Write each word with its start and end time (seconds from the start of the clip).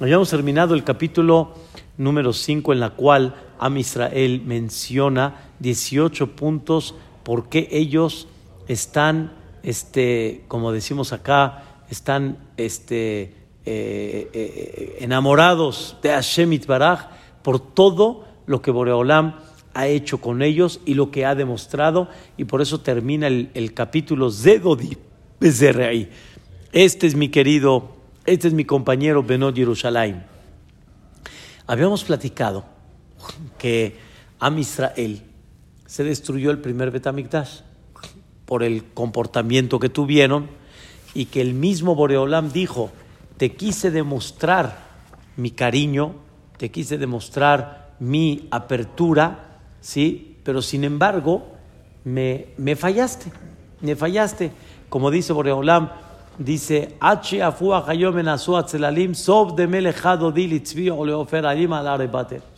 Habíamos 0.00 0.30
terminado 0.30 0.74
el 0.74 0.82
capítulo 0.82 1.52
número 1.98 2.32
5 2.32 2.72
en 2.72 2.80
la 2.80 2.88
cual 2.88 3.34
Am 3.58 3.76
Israel 3.76 4.40
menciona 4.46 5.50
18 5.58 6.36
puntos 6.36 6.94
por 7.22 7.50
qué 7.50 7.68
ellos 7.70 8.26
están, 8.66 9.34
este, 9.62 10.44
como 10.48 10.72
decimos 10.72 11.12
acá, 11.12 11.82
están 11.90 12.38
este, 12.56 13.34
eh, 13.66 14.30
eh, 14.32 14.96
enamorados 15.00 15.98
de 16.02 16.08
Hashem 16.08 16.54
Itbaraj 16.54 17.08
por 17.42 17.60
todo 17.60 18.24
lo 18.46 18.62
que 18.62 18.70
Boreolam 18.70 19.34
ha 19.74 19.86
hecho 19.86 20.18
con 20.18 20.40
ellos 20.40 20.80
y 20.86 20.94
lo 20.94 21.10
que 21.10 21.26
ha 21.26 21.34
demostrado, 21.34 22.08
y 22.38 22.44
por 22.44 22.62
eso 22.62 22.80
termina 22.80 23.26
el, 23.26 23.74
capítulo 23.74 24.30
Zedodi 24.30 24.96
Bezerreí. 25.38 26.08
Este 26.72 27.06
es 27.06 27.14
mi 27.14 27.28
querido, 27.28 27.99
este 28.30 28.46
es 28.46 28.54
mi 28.54 28.64
compañero 28.64 29.24
Benot 29.24 29.56
Yerushalayim. 29.56 30.22
Habíamos 31.66 32.04
platicado 32.04 32.64
que 33.58 33.98
Am 34.38 34.56
Israel 34.56 35.22
se 35.84 36.04
destruyó 36.04 36.52
el 36.52 36.58
primer 36.58 36.92
Betamikdash 36.92 37.62
por 38.46 38.62
el 38.62 38.84
comportamiento 38.84 39.80
que 39.80 39.88
tuvieron 39.88 40.48
y 41.12 41.24
que 41.24 41.40
el 41.40 41.54
mismo 41.54 41.96
Boreolam 41.96 42.52
dijo, 42.52 42.92
te 43.36 43.56
quise 43.56 43.90
demostrar 43.90 44.78
mi 45.36 45.50
cariño, 45.50 46.14
te 46.56 46.70
quise 46.70 46.98
demostrar 46.98 47.96
mi 47.98 48.46
apertura, 48.52 49.58
¿sí? 49.80 50.38
Pero 50.44 50.62
sin 50.62 50.84
embargo, 50.84 51.48
me, 52.04 52.46
me 52.58 52.76
fallaste, 52.76 53.32
me 53.80 53.96
fallaste. 53.96 54.52
Como 54.88 55.10
dice 55.10 55.32
Boreolam, 55.32 55.90
dice, 56.38 56.96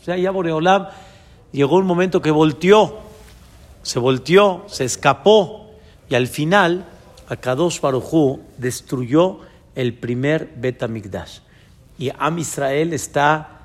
O 0.01 0.05
sea, 0.05 0.17
ya 0.17 0.31
Boreolam 0.31 0.89
llegó 1.53 1.77
un 1.77 1.87
momento 1.87 2.23
que 2.23 2.31
volteó, 2.31 2.99
se 3.83 3.99
volteó, 3.99 4.65
se 4.67 4.85
escapó, 4.85 5.71
y 6.09 6.15
al 6.15 6.27
final, 6.27 6.85
Akadosh 7.29 7.81
Baruchu 7.81 8.41
destruyó 8.59 9.41
el 9.75 9.95
primer 9.95 10.53
Betamigdash. 10.57 11.39
Y 11.99 12.11
Am 12.19 12.39
Israel 12.39 12.93
está 12.93 13.63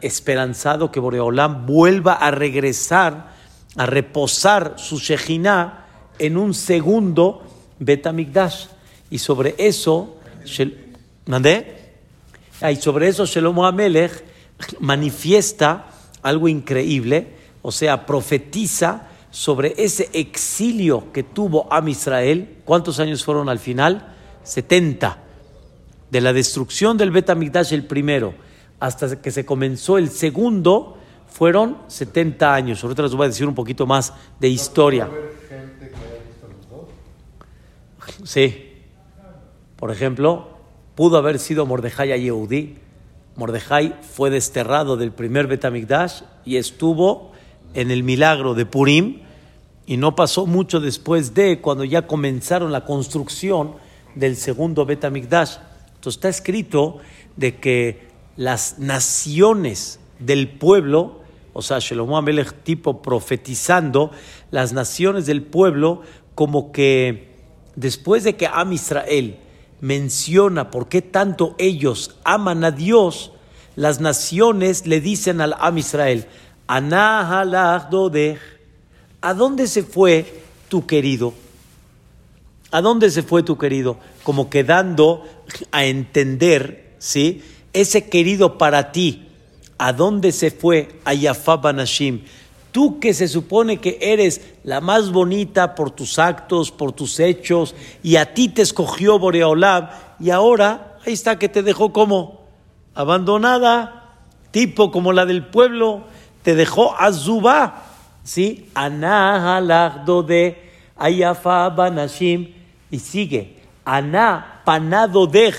esperanzado 0.00 0.90
que 0.90 1.00
Boreolam 1.00 1.66
vuelva 1.66 2.14
a 2.14 2.30
regresar, 2.30 3.32
a 3.76 3.86
reposar 3.86 4.74
su 4.76 4.98
Shejinah 4.98 5.86
en 6.18 6.36
un 6.36 6.54
segundo 6.54 7.42
Betamigdash. 7.78 8.66
Y 9.12 9.18
sobre 9.18 9.54
eso, 9.58 10.16
¿mandé? 11.26 11.92
Y 12.62 12.76
sobre 12.76 13.08
eso 13.08 13.26
Shelomo 13.26 13.66
Amelech 13.66 14.24
manifiesta 14.80 15.84
algo 16.22 16.48
increíble, 16.48 17.34
o 17.60 17.70
sea, 17.70 18.06
profetiza 18.06 19.10
sobre 19.30 19.74
ese 19.76 20.08
exilio 20.14 21.12
que 21.12 21.24
tuvo 21.24 21.70
Am 21.70 21.88
Israel. 21.88 22.56
¿Cuántos 22.64 23.00
años 23.00 23.22
fueron 23.22 23.50
al 23.50 23.58
final? 23.58 24.14
70. 24.44 25.18
De 26.10 26.20
la 26.22 26.32
destrucción 26.32 26.96
del 26.96 27.10
Betamigdash 27.10 27.74
el 27.74 27.84
primero 27.84 28.32
hasta 28.80 29.20
que 29.20 29.30
se 29.30 29.44
comenzó 29.44 29.98
el 29.98 30.08
segundo 30.08 30.96
fueron 31.28 31.76
70 31.86 32.54
años. 32.54 32.82
Ahorita 32.82 33.02
les 33.02 33.12
voy 33.12 33.26
a 33.26 33.28
decir 33.28 33.46
un 33.46 33.54
poquito 33.54 33.86
más 33.86 34.14
de 34.40 34.48
historia. 34.48 35.10
Sí. 38.24 38.70
Por 39.82 39.90
ejemplo, 39.90 40.46
pudo 40.94 41.16
haber 41.16 41.40
sido 41.40 41.66
Mordejai 41.66 42.12
a 42.12 42.16
Yehudi. 42.16 42.76
Mordejai 43.34 43.96
fue 44.00 44.30
desterrado 44.30 44.96
del 44.96 45.10
primer 45.10 45.48
Betamigdash 45.48 46.22
y 46.44 46.54
estuvo 46.54 47.32
en 47.74 47.90
el 47.90 48.04
milagro 48.04 48.54
de 48.54 48.64
Purim 48.64 49.22
y 49.84 49.96
no 49.96 50.14
pasó 50.14 50.46
mucho 50.46 50.78
después 50.78 51.34
de 51.34 51.60
cuando 51.60 51.82
ya 51.82 52.06
comenzaron 52.06 52.70
la 52.70 52.84
construcción 52.84 53.74
del 54.14 54.36
segundo 54.36 54.86
Betamigdash. 54.86 55.56
Entonces 55.96 56.14
está 56.14 56.28
escrito 56.28 56.98
de 57.34 57.56
que 57.56 58.06
las 58.36 58.78
naciones 58.78 59.98
del 60.20 60.48
pueblo, 60.48 61.22
o 61.54 61.60
sea, 61.60 61.80
Shelomo 61.80 62.16
Amelech 62.16 62.52
tipo 62.62 63.02
profetizando, 63.02 64.12
las 64.52 64.72
naciones 64.72 65.26
del 65.26 65.42
pueblo 65.42 66.02
como 66.36 66.70
que 66.70 67.32
después 67.74 68.22
de 68.22 68.36
que 68.36 68.46
Am 68.46 68.72
Israel 68.72 69.38
menciona 69.82 70.70
por 70.70 70.88
qué 70.88 71.02
tanto 71.02 71.54
ellos 71.58 72.14
aman 72.24 72.64
a 72.64 72.70
Dios, 72.70 73.32
las 73.74 74.00
naciones 74.00 74.86
le 74.86 75.00
dicen 75.00 75.40
al 75.40 75.56
Am 75.58 75.76
Israel, 75.76 76.26
¿a 76.68 76.80
dónde 79.34 79.66
se 79.66 79.82
fue 79.82 80.42
tu 80.68 80.86
querido? 80.86 81.34
¿A 82.70 82.80
dónde 82.80 83.10
se 83.10 83.24
fue 83.24 83.42
tu 83.42 83.58
querido? 83.58 83.98
Como 84.22 84.48
quedando 84.48 85.24
a 85.72 85.84
entender, 85.84 86.94
¿sí? 86.98 87.42
Ese 87.72 88.08
querido 88.08 88.58
para 88.58 88.92
ti, 88.92 89.26
¿a 89.78 89.92
dónde 89.92 90.30
se 90.30 90.52
fue? 90.52 91.00
A 91.04 91.12
Yafab. 91.12 91.66
Tú 92.72 93.00
que 93.00 93.12
se 93.12 93.28
supone 93.28 93.76
que 93.76 93.98
eres 94.00 94.40
la 94.64 94.80
más 94.80 95.12
bonita 95.12 95.74
por 95.74 95.90
tus 95.90 96.18
actos, 96.18 96.70
por 96.70 96.92
tus 96.92 97.20
hechos, 97.20 97.74
y 98.02 98.16
a 98.16 98.32
ti 98.32 98.48
te 98.48 98.62
escogió 98.62 99.18
Boreolam, 99.18 99.90
y 100.18 100.30
ahora 100.30 100.96
ahí 101.06 101.12
está 101.12 101.38
que 101.38 101.50
te 101.50 101.62
dejó 101.62 101.92
como 101.92 102.40
abandonada, 102.94 104.14
tipo 104.52 104.90
como 104.90 105.12
la 105.12 105.26
del 105.26 105.44
pueblo, 105.44 106.04
te 106.42 106.54
dejó 106.54 106.96
Azubá, 106.98 107.84
¿sí? 108.24 108.70
Anahalagdo 108.74 110.22
de 110.22 110.72
Ayafa 110.96 111.68
Banashim, 111.68 112.54
y 112.90 112.98
sigue, 112.98 113.58
Aná 113.84 114.62
panado 114.64 115.26
dej, 115.26 115.54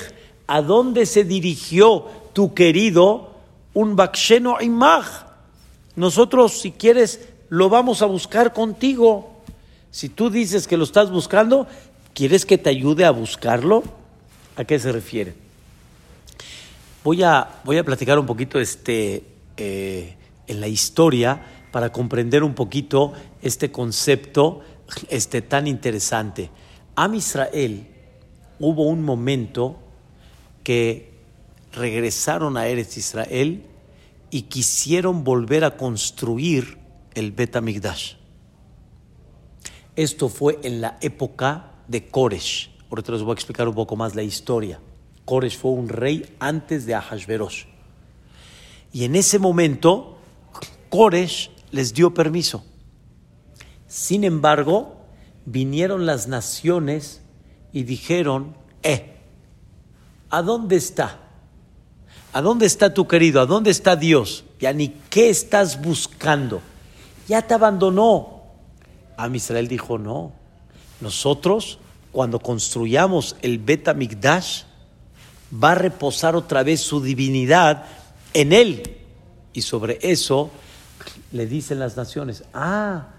¿a 0.47 0.62
dónde 0.62 1.06
se 1.06 1.24
dirigió 1.24 2.06
tu 2.34 2.56
querido? 2.56 3.34
Un 3.74 3.95
baksheno 3.95 4.62
imaj 4.62 5.22
nosotros, 5.95 6.59
si 6.59 6.71
quieres, 6.71 7.27
lo 7.49 7.69
vamos 7.69 8.01
a 8.01 8.05
buscar 8.05 8.53
contigo. 8.53 9.41
Si 9.91 10.09
tú 10.09 10.29
dices 10.29 10.67
que 10.67 10.77
lo 10.77 10.83
estás 10.83 11.11
buscando, 11.11 11.67
¿quieres 12.13 12.45
que 12.45 12.57
te 12.57 12.69
ayude 12.69 13.05
a 13.05 13.11
buscarlo? 13.11 13.83
¿A 14.55 14.65
qué 14.65 14.79
se 14.79 14.91
refiere? 14.91 15.35
Voy 17.03 17.21
a, 17.21 17.61
voy 17.63 17.77
a 17.77 17.83
platicar 17.83 18.17
un 18.17 18.25
poquito 18.25 18.59
este, 18.59 19.23
eh, 19.57 20.15
en 20.47 20.61
la 20.61 20.67
historia 20.67 21.41
para 21.71 21.91
comprender 21.91 22.43
un 22.43 22.53
poquito 22.53 23.13
este 23.41 23.71
concepto 23.71 24.61
este, 25.09 25.41
tan 25.41 25.67
interesante. 25.67 26.49
A 26.95 27.13
Israel 27.13 27.87
hubo 28.59 28.87
un 28.87 29.03
momento 29.03 29.77
que 30.63 31.11
regresaron 31.73 32.57
a 32.57 32.67
Eretz 32.67 32.97
Israel 32.97 33.63
y 34.33 34.41
quisieron 34.41 35.23
volver 35.23 35.63
a 35.63 35.77
construir 35.77 36.79
el 37.13 37.33
Bet 37.33 37.55
Esto 39.95 40.27
fue 40.27 40.59
en 40.63 40.81
la 40.81 40.97
época 41.01 41.73
de 41.88 42.07
Koresh. 42.07 42.71
Ahorita 42.89 43.11
les 43.11 43.21
voy 43.21 43.29
a 43.29 43.33
explicar 43.35 43.67
un 43.67 43.75
poco 43.75 43.95
más 43.95 44.16
la 44.16 44.23
historia. 44.23 44.79
Koresh 45.25 45.59
fue 45.59 45.69
un 45.69 45.88
rey 45.88 46.35
antes 46.39 46.88
de 46.88 46.95
Ahasverosh. 46.95 47.66
Y 48.91 49.03
en 49.03 49.16
ese 49.16 49.38
momento, 49.38 50.17
Koresh 50.89 51.51
les 51.69 51.94
dio 51.94 52.15
permiso. 52.15 52.65
Sin 53.88 54.23
embargo, 54.23 54.95
vinieron 55.45 56.07
las 56.07 56.27
naciones 56.27 57.21
y 57.71 57.83
dijeron, 57.83 58.57
eh, 58.81 59.15
¿a 60.31 60.41
dónde 60.41 60.77
está? 60.77 61.22
¿A 62.33 62.41
dónde 62.41 62.65
está 62.65 62.95
tu 62.95 63.07
querido? 63.07 63.41
¿A 63.41 63.45
dónde 63.45 63.69
está 63.69 63.95
Dios? 63.95 64.44
Ya 64.59 64.74
ni 64.74 64.89
qué 65.12 65.30
estás 65.30 65.80
buscando. 65.80 66.62
Ya 67.27 67.44
te 67.44 67.53
abandonó. 67.53 68.41
A 69.15 69.27
Israel 69.27 69.68
dijo, 69.68 70.00
no. 70.00 70.31
Nosotros, 71.00 71.77
cuando 72.12 72.39
construyamos 72.39 73.35
el 73.44 73.59
Bet 73.59 73.88
va 73.88 75.71
a 75.71 75.75
reposar 75.75 76.35
otra 76.35 76.63
vez 76.63 76.81
su 76.81 77.01
divinidad 77.01 77.85
en 78.33 78.51
él. 78.51 78.97
Y 79.53 79.62
sobre 79.62 80.00
eso 80.01 80.50
le 81.31 81.45
dicen 81.45 81.77
las 81.77 81.95
naciones, 81.95 82.45
ah, 82.56 83.09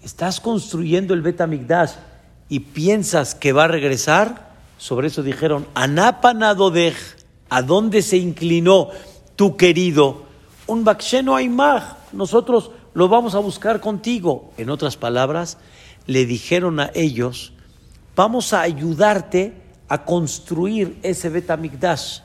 estás 0.00 0.38
construyendo 0.40 1.12
el 1.12 1.22
Bet 1.22 1.40
y 2.48 2.60
piensas 2.60 3.34
que 3.34 3.52
va 3.52 3.64
a 3.64 3.68
regresar. 3.68 4.48
Sobre 4.78 5.08
eso 5.08 5.24
dijeron, 5.24 5.66
Anapanadodej 5.74 7.19
¿A 7.50 7.62
dónde 7.62 8.00
se 8.00 8.16
inclinó 8.16 8.88
tu 9.36 9.56
querido? 9.56 10.22
Un 10.66 10.84
baksheno 10.84 11.34
aymaj. 11.34 11.96
Nosotros 12.12 12.70
lo 12.94 13.08
vamos 13.08 13.34
a 13.34 13.40
buscar 13.40 13.80
contigo. 13.80 14.52
En 14.56 14.70
otras 14.70 14.96
palabras, 14.96 15.58
le 16.06 16.26
dijeron 16.26 16.80
a 16.80 16.90
ellos, 16.94 17.52
vamos 18.16 18.52
a 18.52 18.62
ayudarte 18.62 19.54
a 19.88 20.04
construir 20.04 20.98
ese 21.02 21.28
Betamigdash. 21.28 22.20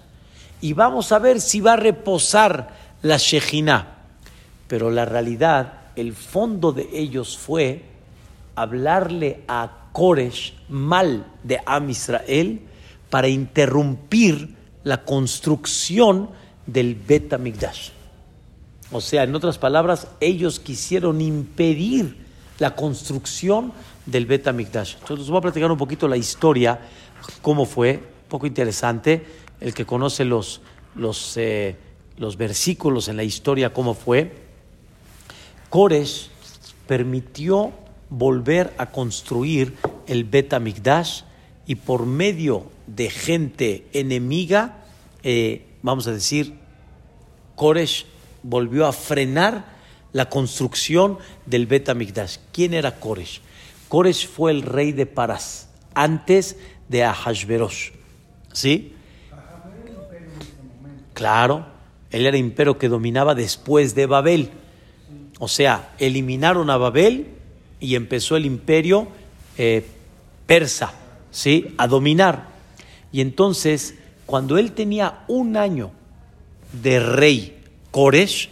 y 0.61 0.73
vamos 0.73 1.11
a 1.11 1.19
ver 1.19 1.41
si 1.41 1.59
va 1.59 1.73
a 1.73 1.77
reposar 1.77 2.69
la 3.01 3.17
Shejina. 3.17 3.97
Pero 4.67 4.89
la 4.89 5.05
realidad, 5.05 5.73
el 5.95 6.13
fondo 6.13 6.71
de 6.71 6.87
ellos 6.93 7.37
fue 7.37 7.83
hablarle 8.55 9.43
a 9.47 9.89
Koresh 9.91 10.53
mal 10.69 11.25
de 11.43 11.59
Am 11.65 11.89
Israel 11.89 12.61
para 13.09 13.27
interrumpir 13.27 14.54
la 14.85 15.03
construcción 15.03 16.29
del 16.65 16.95
Bet 16.95 17.33
Amigdash. 17.33 17.89
O 18.91 19.01
sea, 19.01 19.23
en 19.23 19.35
otras 19.35 19.57
palabras, 19.57 20.07
ellos 20.21 20.59
quisieron 20.59 21.19
impedir 21.21 22.23
la 22.59 22.75
construcción 22.75 23.73
del 24.05 24.27
Bet 24.27 24.47
Amigdash. 24.47 24.93
Entonces, 24.93 25.19
les 25.19 25.29
voy 25.29 25.39
a 25.39 25.41
platicar 25.41 25.71
un 25.71 25.77
poquito 25.77 26.07
la 26.07 26.17
historia, 26.17 26.79
cómo 27.41 27.65
fue, 27.65 27.93
un 27.95 28.29
poco 28.29 28.45
interesante. 28.45 29.25
El 29.59 29.73
que 29.73 29.85
conoce 29.85 30.23
los, 30.23 30.61
los, 30.93 31.35
eh, 31.37 31.75
los 32.17 32.37
versículos 32.37 33.07
en 33.07 33.17
la 33.17 33.23
historia, 33.23 33.73
cómo 33.73 33.95
fue. 33.95 34.35
Koresh 35.69 36.29
permitió 36.85 37.73
volver 38.09 38.75
a 38.77 38.91
construir 38.91 39.75
el 40.05 40.25
Bet 40.25 40.53
Amigdash 40.53 41.23
y 41.67 41.75
por 41.75 42.05
medio 42.05 42.65
de 42.87 43.09
gente 43.09 43.87
enemiga, 43.93 44.83
eh, 45.23 45.65
vamos 45.81 46.07
a 46.07 46.11
decir, 46.11 46.53
Koresh 47.55 48.05
volvió 48.43 48.85
a 48.85 48.93
frenar 48.93 49.73
la 50.13 50.29
construcción 50.29 51.17
del 51.45 51.65
Bet 51.65 51.89
Amigdash. 51.89 52.37
¿Quién 52.51 52.73
era 52.73 52.99
Koresh? 52.99 53.41
Koresh 53.89 54.27
fue 54.27 54.51
el 54.51 54.61
rey 54.61 54.91
de 54.91 55.05
Parás, 55.05 55.69
antes 55.93 56.57
de 56.89 57.03
Ahashverosh. 57.03 57.91
¿Sí? 58.53 58.93
Claro, 61.13 61.65
él 62.11 62.25
era 62.25 62.37
imperio 62.37 62.77
que 62.77 62.89
dominaba 62.89 63.35
después 63.35 63.95
de 63.95 64.05
Babel. 64.05 64.51
O 65.39 65.47
sea, 65.47 65.93
eliminaron 65.97 66.69
a 66.69 66.77
Babel 66.77 67.27
y 67.79 67.95
empezó 67.95 68.37
el 68.37 68.45
imperio 68.45 69.07
eh, 69.57 69.85
persa, 70.45 70.93
¿sí? 71.35 71.75
A 71.77 71.87
dominar. 71.87 72.47
Y 73.11 73.19
entonces, 73.19 73.95
cuando 74.25 74.57
él 74.57 74.71
tenía 74.71 75.25
un 75.27 75.57
año 75.57 75.91
de 76.81 77.01
rey, 77.01 77.61
Koresh, 77.91 78.49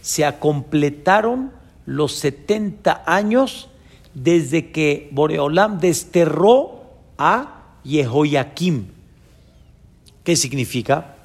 se 0.00 0.24
completaron 0.38 1.52
los 1.84 2.14
70 2.14 3.04
años 3.06 3.68
desde 4.14 4.72
que 4.72 5.10
Boreolam 5.12 5.78
desterró 5.78 6.84
a 7.18 7.74
Jehoiakim. 7.84 8.86
¿Qué 10.24 10.36
significa? 10.36 11.16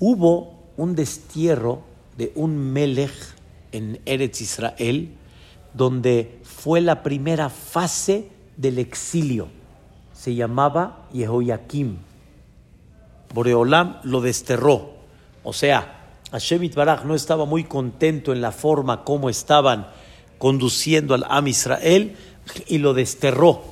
Hubo 0.00 0.54
un 0.76 0.96
destierro 0.96 1.82
de 2.18 2.32
un 2.34 2.72
Melech 2.72 3.14
en 3.70 4.00
Eretz 4.06 4.40
Israel, 4.40 5.10
donde 5.72 6.40
fue 6.42 6.80
la 6.80 7.04
primera 7.04 7.48
fase 7.48 8.35
del 8.56 8.78
exilio. 8.78 9.48
Se 10.12 10.34
llamaba 10.34 11.08
Jehoiakim. 11.12 11.98
Boreolam 13.34 13.98
lo 14.04 14.20
desterró. 14.20 14.94
O 15.42 15.52
sea, 15.52 15.96
Hashem 16.32 16.70
Baraj 16.74 17.04
no 17.04 17.14
estaba 17.14 17.44
muy 17.44 17.64
contento 17.64 18.32
en 18.32 18.40
la 18.40 18.52
forma 18.52 19.04
como 19.04 19.30
estaban 19.30 19.88
conduciendo 20.38 21.14
al 21.14 21.24
Am 21.28 21.46
Israel 21.48 22.16
y 22.66 22.78
lo 22.78 22.94
desterró. 22.94 23.62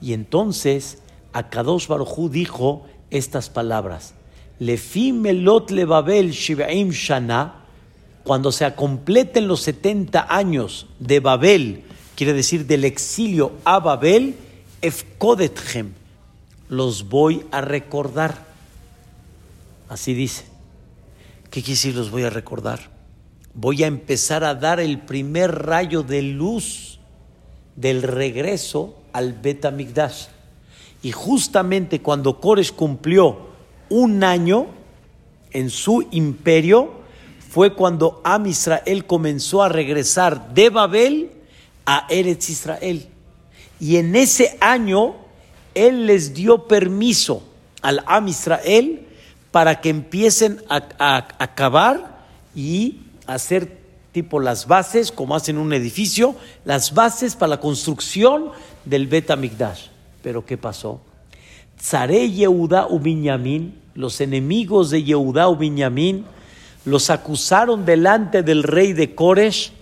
Y 0.00 0.12
entonces 0.12 1.02
Akadosh 1.32 1.86
Baruj 1.86 2.30
dijo 2.30 2.86
estas 3.10 3.50
palabras: 3.50 4.14
Lefi 4.58 5.12
melot 5.12 5.70
lebabel 5.70 6.30
shivaim 6.30 6.90
shana 6.90 7.66
cuando 8.24 8.50
se 8.50 8.74
completen 8.74 9.46
los 9.46 9.60
70 9.60 10.26
años 10.28 10.88
de 10.98 11.20
Babel, 11.20 11.84
quiere 12.16 12.32
decir 12.32 12.66
del 12.66 12.84
exilio 12.84 13.52
a 13.64 13.78
Babel, 13.78 14.34
efkodethem, 14.82 15.92
los 16.68 17.08
voy 17.08 17.46
a 17.52 17.60
recordar. 17.60 18.44
Así 19.88 20.14
dice. 20.14 20.44
¿Qué 21.44 21.62
quiere 21.62 21.74
decir 21.74 21.94
los 21.94 22.10
voy 22.10 22.24
a 22.24 22.30
recordar? 22.30 22.90
Voy 23.54 23.84
a 23.84 23.86
empezar 23.86 24.44
a 24.44 24.54
dar 24.54 24.80
el 24.80 24.98
primer 24.98 25.66
rayo 25.66 26.02
de 26.02 26.22
luz 26.22 26.98
del 27.76 28.02
regreso 28.02 28.96
al 29.12 29.32
Betamigdash. 29.34 30.26
Y 31.02 31.12
justamente 31.12 32.02
cuando 32.02 32.40
Kores 32.40 32.72
cumplió 32.72 33.46
un 33.88 34.24
año 34.24 34.66
en 35.52 35.70
su 35.70 36.06
imperio, 36.10 36.90
fue 37.48 37.74
cuando 37.74 38.20
Am 38.24 38.46
Israel 38.46 39.06
comenzó 39.06 39.62
a 39.62 39.68
regresar 39.68 40.52
de 40.52 40.68
Babel 40.68 41.35
a 41.86 42.06
Eretz 42.10 42.50
Israel. 42.50 43.06
Y 43.80 43.96
en 43.96 44.16
ese 44.16 44.58
año 44.60 45.14
él 45.74 46.06
les 46.06 46.34
dio 46.34 46.66
permiso 46.66 47.42
al 47.82 48.02
Am 48.06 48.28
Israel 48.28 49.06
para 49.50 49.80
que 49.80 49.88
empiecen 49.88 50.60
a, 50.68 50.82
a 50.98 51.28
acabar 51.38 52.26
y 52.54 53.00
hacer 53.26 53.78
tipo 54.12 54.40
las 54.40 54.66
bases, 54.66 55.12
como 55.12 55.36
hacen 55.36 55.58
un 55.58 55.72
edificio, 55.72 56.34
las 56.64 56.94
bases 56.94 57.36
para 57.36 57.50
la 57.50 57.60
construcción 57.60 58.50
del 58.84 59.06
Bet 59.06 59.30
Amigdash. 59.30 59.88
Pero 60.22 60.44
¿qué 60.44 60.56
pasó? 60.56 61.00
Tzare 61.78 62.30
Yehuda 62.30 62.88
u 62.88 63.00
los 63.94 64.20
enemigos 64.20 64.90
de 64.90 65.04
Yehuda 65.04 65.48
u 65.48 65.58
los 66.84 67.10
acusaron 67.10 67.84
delante 67.84 68.42
del 68.42 68.62
rey 68.62 68.92
de 68.92 69.14
Koresh, 69.14 69.72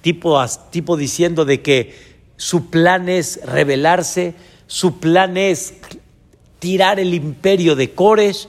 tipo, 0.00 0.44
tipo 0.70 0.96
diciendo 0.96 1.44
de 1.44 1.62
que 1.62 1.94
su 2.36 2.70
plan 2.70 3.08
es 3.08 3.40
rebelarse, 3.44 4.34
su 4.66 4.98
plan 4.98 5.36
es 5.36 5.74
tirar 6.58 7.00
el 7.00 7.14
imperio 7.14 7.76
de 7.76 7.92
Koresh. 7.94 8.48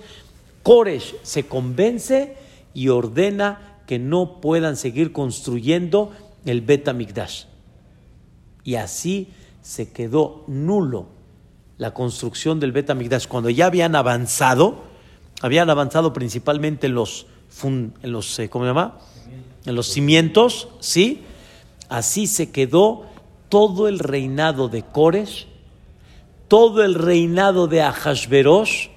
Koresh 0.63 1.15
se 1.23 1.45
convence 1.45 2.35
y 2.73 2.89
ordena 2.89 3.79
que 3.87 3.99
no 3.99 4.39
puedan 4.41 4.75
seguir 4.77 5.11
construyendo 5.11 6.11
el 6.45 6.61
Bet 6.61 6.87
Y 8.63 8.75
así 8.75 9.29
se 9.61 9.91
quedó 9.91 10.43
nulo 10.47 11.07
la 11.77 11.93
construcción 11.93 12.59
del 12.59 12.71
Bet 12.71 12.91
Cuando 13.27 13.49
ya 13.49 13.65
habían 13.65 13.95
avanzado, 13.95 14.83
habían 15.41 15.69
avanzado 15.69 16.13
principalmente 16.13 16.89
los 16.89 17.25
en 17.63 17.93
los, 18.03 18.39
eh, 18.39 18.49
¿cómo 18.49 18.65
se 18.65 18.69
llama? 18.69 18.99
En 19.65 19.75
los 19.75 19.87
cimientos, 19.87 20.69
¿sí? 20.79 21.23
Así 21.89 22.27
se 22.27 22.51
quedó 22.51 23.05
todo 23.49 23.87
el 23.87 23.99
reinado 23.99 24.69
de 24.69 24.83
Cores, 24.83 25.47
todo 26.47 26.83
el 26.83 26.95
reinado 26.95 27.67
de 27.67 27.81
Ahashverosh, 27.81 28.89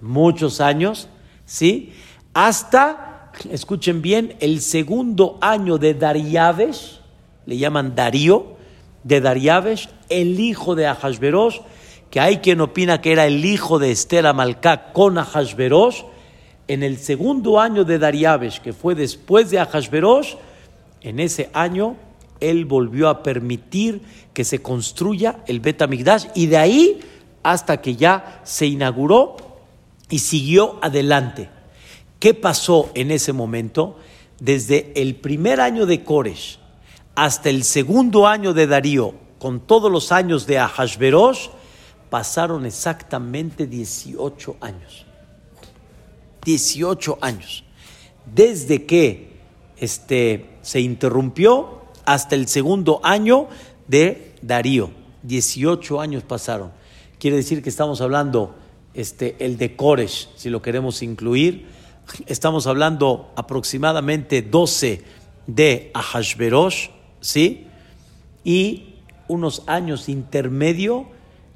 muchos 0.00 0.60
años, 0.60 1.08
¿sí? 1.46 1.92
Hasta, 2.34 3.32
escuchen 3.50 4.02
bien, 4.02 4.36
el 4.40 4.60
segundo 4.60 5.38
año 5.40 5.78
de 5.78 5.94
Dariaves, 5.94 7.00
le 7.46 7.58
llaman 7.58 7.94
Darío, 7.94 8.56
de 9.04 9.20
Dariaves, 9.20 9.88
el 10.08 10.38
hijo 10.40 10.74
de 10.74 10.86
Ahashverosh, 10.86 11.60
que 12.10 12.20
hay 12.20 12.38
quien 12.38 12.60
opina 12.60 13.00
que 13.00 13.12
era 13.12 13.26
el 13.26 13.44
hijo 13.44 13.78
de 13.78 13.90
Esther 13.90 14.26
Amalcá 14.26 14.92
con 14.92 15.18
Ahashverosh, 15.18 16.02
en 16.68 16.82
el 16.82 16.98
segundo 16.98 17.58
año 17.58 17.84
de 17.84 17.98
Dariabesh, 17.98 18.60
que 18.60 18.72
fue 18.72 18.94
después 18.94 19.50
de 19.50 19.58
Ahashverosh, 19.58 20.34
en 21.02 21.20
ese 21.20 21.50
año 21.52 21.96
él 22.40 22.64
volvió 22.64 23.08
a 23.08 23.22
permitir 23.22 24.02
que 24.32 24.44
se 24.44 24.62
construya 24.62 25.40
el 25.46 25.60
Bet 25.60 25.82
y 26.34 26.46
de 26.46 26.56
ahí 26.56 27.00
hasta 27.42 27.80
que 27.80 27.96
ya 27.96 28.40
se 28.44 28.66
inauguró 28.66 29.36
y 30.08 30.20
siguió 30.20 30.78
adelante. 30.82 31.50
¿Qué 32.18 32.34
pasó 32.34 32.90
en 32.94 33.10
ese 33.10 33.32
momento? 33.32 33.98
Desde 34.40 34.92
el 35.00 35.16
primer 35.16 35.60
año 35.60 35.86
de 35.86 36.04
Koresh 36.04 36.58
hasta 37.14 37.50
el 37.50 37.64
segundo 37.64 38.26
año 38.26 38.54
de 38.54 38.66
Darío, 38.66 39.14
con 39.38 39.60
todos 39.60 39.90
los 39.90 40.12
años 40.12 40.46
de 40.46 40.58
Ahashverosh, 40.58 41.48
pasaron 42.10 42.64
exactamente 42.64 43.66
18 43.66 44.56
años. 44.60 45.04
18 46.44 47.18
años. 47.20 47.64
Desde 48.24 48.84
que 48.86 49.32
este, 49.76 50.57
se 50.68 50.80
interrumpió 50.82 51.80
hasta 52.04 52.34
el 52.34 52.46
segundo 52.46 53.00
año 53.02 53.48
de 53.86 54.34
Darío. 54.42 54.90
18 55.22 55.98
años 55.98 56.24
pasaron. 56.24 56.72
Quiere 57.18 57.38
decir 57.38 57.62
que 57.62 57.70
estamos 57.70 58.02
hablando 58.02 58.54
este, 58.92 59.34
el 59.38 59.56
de 59.56 59.76
Koresh, 59.76 60.28
si 60.36 60.50
lo 60.50 60.60
queremos 60.60 61.00
incluir. 61.02 61.68
Estamos 62.26 62.66
hablando 62.66 63.32
aproximadamente 63.34 64.42
12 64.42 65.02
de 65.46 65.90
Ahashverosh, 65.94 66.90
¿sí? 67.22 67.66
Y 68.44 68.96
unos 69.26 69.62
años 69.68 70.10
intermedio 70.10 71.06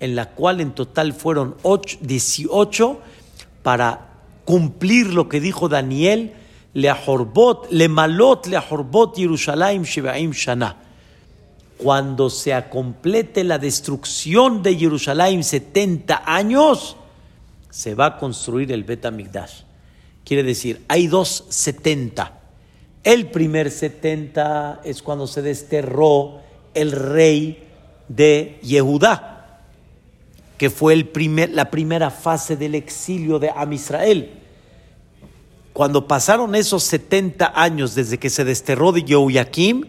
en 0.01 0.17
la 0.17 0.31
cual 0.31 0.63
en 0.63 0.71
total 0.71 1.13
fueron 1.13 1.57
18 2.01 2.99
para 3.63 4.09
cumplir 4.47 5.13
lo 5.13 5.29
que 5.29 5.39
dijo 5.39 5.69
Daniel, 5.69 6.33
le 6.75 6.89
ajorbot, 6.89 7.71
le 7.71 7.89
malot, 7.89 8.47
le 8.47 8.57
ajorbot 8.57 9.17
Yerushalayim 9.17 9.83
Shebaim 9.83 10.33
Shana. 10.33 10.77
Cuando 11.77 12.31
se 12.31 12.53
complete 12.71 13.45
la 13.45 13.59
destrucción 13.59 14.63
de 14.63 14.77
Jerusalén 14.77 15.43
70 15.43 16.23
años, 16.25 16.97
se 17.71 17.95
va 17.95 18.07
a 18.07 18.19
construir 18.19 18.71
el 18.71 18.85
Bet 18.85 19.05
Amigdash. 19.05 19.63
Quiere 20.25 20.45
decir, 20.45 20.85
hay 20.89 21.09
dos 21.09 21.45
70. 21.49 22.39
El 23.03 23.31
primer 23.31 23.71
70 23.71 24.83
es 24.85 25.03
cuando 25.03 25.27
se 25.27 25.43
desterró 25.43 26.41
el 26.75 26.93
rey 26.93 27.65
de 28.07 28.61
Yehudá, 28.63 29.61
que 30.57 30.71
fue 30.71 30.93
el 30.93 31.09
primer, 31.09 31.51
la 31.51 31.71
primera 31.71 32.11
fase 32.11 32.57
del 32.57 32.77
exilio 32.77 33.41
de 33.41 33.51
Am 33.51 33.73
Israel. 33.73 34.42
Cuando 35.73 36.07
pasaron 36.07 36.55
esos 36.55 36.83
70 36.85 37.53
años 37.55 37.95
desde 37.95 38.19
que 38.19 38.29
se 38.31 38.45
desterró 38.45 38.93
de 38.93 39.05
Yehoiakim, 39.05 39.89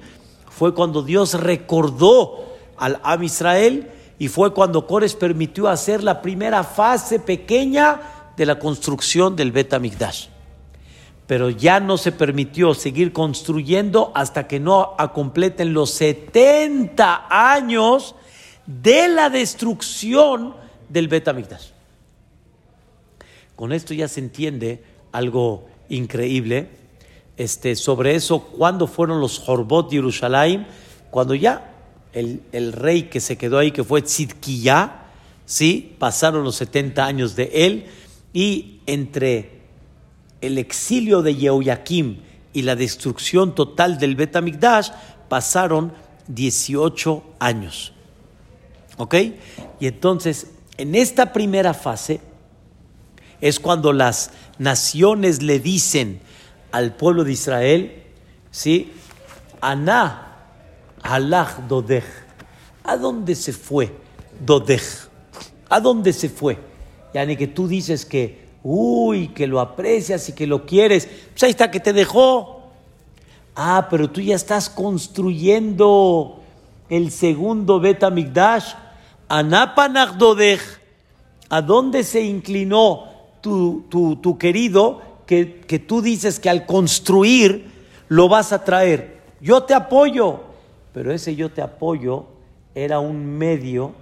fue 0.49 0.73
cuando 0.73 1.03
Dios 1.03 1.33
recordó 1.33 2.45
al 2.77 3.01
Am 3.03 3.23
Israel 3.23 3.91
y 4.17 4.29
fue 4.29 4.53
cuando 4.53 4.87
Cores 4.87 5.15
permitió 5.15 5.67
hacer 5.67 6.03
la 6.03 6.21
primera 6.21 6.63
fase 6.63 7.19
pequeña 7.19 8.31
de 8.37 8.45
la 8.45 8.59
construcción 8.59 9.35
del 9.35 9.51
Bet 9.51 9.73
Amikdash. 9.73 10.27
Pero 11.27 11.49
ya 11.49 11.79
no 11.79 11.97
se 11.97 12.11
permitió 12.11 12.73
seguir 12.73 13.11
construyendo 13.11 14.11
hasta 14.15 14.47
que 14.47 14.59
no 14.59 14.95
completen 15.13 15.73
los 15.73 15.91
70 15.91 17.27
años 17.29 18.15
de 18.65 19.09
la 19.09 19.29
destrucción 19.29 20.55
del 20.87 21.07
Bet 21.09 21.27
Amikdash. 21.27 21.71
Con 23.55 23.73
esto 23.73 23.93
ya 23.93 24.07
se 24.07 24.19
entiende 24.19 24.83
algo 25.11 25.72
increíble. 25.89 26.69
Este, 27.37 27.75
sobre 27.75 28.15
eso, 28.15 28.43
cuando 28.43 28.87
fueron 28.87 29.19
los 29.19 29.39
Jorbot 29.39 29.89
de 29.89 29.97
Jerusalén, 29.97 30.67
cuando 31.09 31.33
ya 31.35 31.73
el, 32.13 32.73
rey 32.73 33.03
que 33.03 33.19
se 33.19 33.37
quedó 33.37 33.57
ahí, 33.57 33.71
que 33.71 33.83
fue 33.83 34.01
Tzidkiyah, 34.01 35.05
¿sí? 35.45 35.95
pasaron 35.97 36.43
los 36.43 36.55
70 36.55 37.05
años 37.05 37.35
de 37.35 37.49
él, 37.53 37.85
y 38.33 38.79
entre 38.85 39.61
el 40.41 40.57
exilio 40.57 41.21
de 41.21 41.35
Yehoiakim 41.35 42.17
y 42.51 42.61
la 42.63 42.75
destrucción 42.75 43.55
total 43.55 43.97
del 43.97 44.15
Betamigdash, 44.15 44.89
pasaron 45.29 45.93
18 46.27 47.23
años. 47.39 47.93
¿Ok? 48.97 49.15
Y 49.79 49.87
entonces, 49.87 50.51
en 50.77 50.95
esta 50.95 51.33
primera 51.33 51.73
fase, 51.73 52.21
es 53.41 53.59
cuando 53.59 53.91
las 53.91 54.31
naciones 54.57 55.41
le 55.41 55.59
dicen 55.59 56.21
al 56.71 56.95
pueblo 56.95 57.23
de 57.23 57.33
Israel, 57.33 58.03
¿sí? 58.51 58.91
Aná 59.61 60.33
Alach 61.01 61.59
Dodej. 61.67 62.03
¿A 62.83 62.97
dónde 62.97 63.35
se 63.35 63.53
fue 63.53 63.95
Dodej? 64.43 64.81
¿A 65.69 65.79
dónde 65.79 66.13
se 66.13 66.29
fue? 66.29 66.57
Ya 67.13 67.25
ni 67.25 67.37
que 67.37 67.47
tú 67.47 67.67
dices 67.67 68.05
que, 68.05 68.47
uy, 68.63 69.29
que 69.29 69.47
lo 69.47 69.59
aprecias 69.59 70.27
y 70.29 70.33
que 70.33 70.47
lo 70.47 70.65
quieres. 70.65 71.07
Pues 71.31 71.43
ahí 71.43 71.51
está 71.51 71.69
que 71.69 71.79
te 71.79 71.93
dejó. 71.93 72.71
Ah, 73.55 73.87
pero 73.89 74.09
tú 74.09 74.19
ya 74.21 74.35
estás 74.35 74.69
construyendo 74.69 76.41
el 76.89 77.11
segundo 77.11 77.79
Betamigdash. 77.79 78.73
Anapanach 79.27 80.15
Dodej. 80.15 80.61
¿A 81.49 81.61
dónde 81.61 82.03
se 82.03 82.21
inclinó 82.21 83.12
tu, 83.43 83.85
tu, 83.89 84.15
tu 84.15 84.39
querido 84.39 85.03
que, 85.27 85.61
que 85.61 85.77
tú 85.77 86.01
dices 86.01 86.39
que 86.39 86.49
al 86.49 86.65
construir 86.65 87.69
lo 88.07 88.27
vas 88.27 88.51
a 88.51 88.63
traer? 88.63 89.21
Yo 89.39 89.63
te 89.63 89.75
apoyo 89.75 90.53
pero 90.93 91.11
ese 91.11 91.35
yo 91.35 91.49
te 91.51 91.61
apoyo 91.61 92.25
era 92.75 92.99
un 92.99 93.25
medio 93.37 93.93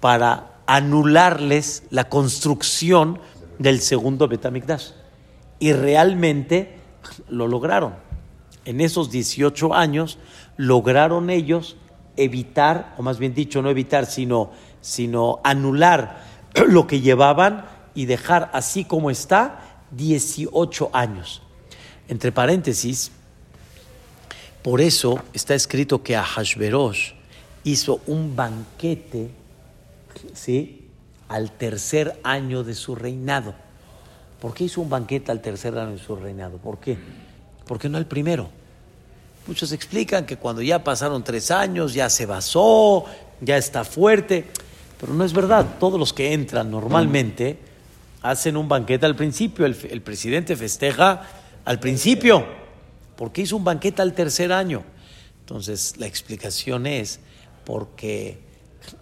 para 0.00 0.58
anularles 0.66 1.84
la 1.90 2.08
construcción 2.08 3.20
del 3.58 3.80
segundo 3.80 4.26
Betamikdash. 4.26 4.90
Y 5.58 5.72
realmente 5.72 6.78
lo 7.28 7.46
lograron. 7.46 7.94
En 8.64 8.80
esos 8.80 9.10
18 9.10 9.74
años 9.74 10.18
lograron 10.56 11.28
ellos 11.28 11.76
evitar, 12.16 12.94
o 12.96 13.02
más 13.02 13.18
bien 13.18 13.34
dicho, 13.34 13.60
no 13.60 13.68
evitar, 13.68 14.06
sino, 14.06 14.50
sino 14.80 15.40
anular 15.44 16.24
lo 16.68 16.86
que 16.86 17.02
llevaban 17.02 17.66
y 17.94 18.06
dejar 18.06 18.50
así 18.52 18.84
como 18.84 19.10
está 19.10 19.80
18 19.92 20.90
años. 20.92 21.42
Entre 22.08 22.32
paréntesis, 22.32 23.10
por 24.62 24.80
eso 24.80 25.20
está 25.32 25.54
escrito 25.54 26.02
que 26.02 26.16
Ahashverosh 26.16 27.12
hizo 27.64 28.00
un 28.06 28.34
banquete 28.34 29.30
¿sí? 30.32 30.88
al 31.28 31.50
tercer 31.52 32.18
año 32.22 32.64
de 32.64 32.74
su 32.74 32.94
reinado. 32.94 33.54
¿Por 34.40 34.52
qué 34.52 34.64
hizo 34.64 34.80
un 34.80 34.90
banquete 34.90 35.32
al 35.32 35.40
tercer 35.40 35.78
año 35.78 35.92
de 35.92 35.98
su 35.98 36.16
reinado? 36.16 36.58
¿Por 36.58 36.78
qué? 36.78 36.98
Porque 37.66 37.88
no 37.88 37.98
al 37.98 38.06
primero. 38.06 38.48
Muchos 39.46 39.72
explican 39.72 40.24
que 40.24 40.36
cuando 40.36 40.62
ya 40.62 40.82
pasaron 40.82 41.22
tres 41.22 41.50
años, 41.50 41.92
ya 41.92 42.08
se 42.08 42.24
basó, 42.24 43.04
ya 43.40 43.56
está 43.56 43.84
fuerte, 43.84 44.46
pero 44.98 45.12
no 45.12 45.24
es 45.24 45.32
verdad. 45.32 45.76
Todos 45.78 45.98
los 45.98 46.12
que 46.12 46.32
entran 46.32 46.70
normalmente 46.70 47.58
hacen 48.24 48.56
un 48.56 48.68
banquete 48.68 49.04
al 49.04 49.14
principio. 49.14 49.66
El, 49.66 50.02
presidente 50.02 50.56
festeja 50.56 51.28
al 51.64 51.78
principio. 51.78 52.44
¿Por 53.16 53.30
qué 53.30 53.42
hizo 53.42 53.56
un 53.56 53.64
banquete 53.64 54.00
al 54.00 54.14
tercer 54.14 54.50
año? 54.50 54.82
Entonces, 55.40 55.98
la 55.98 56.06
explicación 56.06 56.86
es 56.86 57.20
porque 57.66 58.38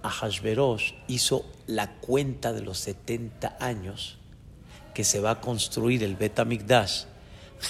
Ahashverosh 0.02 0.95
hizo 1.07 1.47
la 1.69 1.93
cuenta 2.00 2.52
de 2.52 2.62
los 2.62 2.79
70 2.79 3.57
años 3.61 4.19
que 4.93 5.05
se 5.05 5.21
va 5.21 5.31
a 5.31 5.41
construir 5.41 6.02
el 6.02 6.17
Bet 6.17 6.41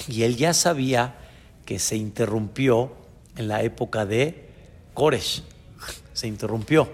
y 0.09 0.23
él 0.23 0.37
ya 0.37 0.55
sabía 0.55 1.17
que 1.67 1.79
se 1.79 1.97
interrumpió 1.97 2.93
en 3.37 3.49
la 3.49 3.63
época 3.63 4.07
de 4.07 4.49
Koresh. 4.95 5.43
Se 6.15 6.27
interrumpió. 6.27 6.89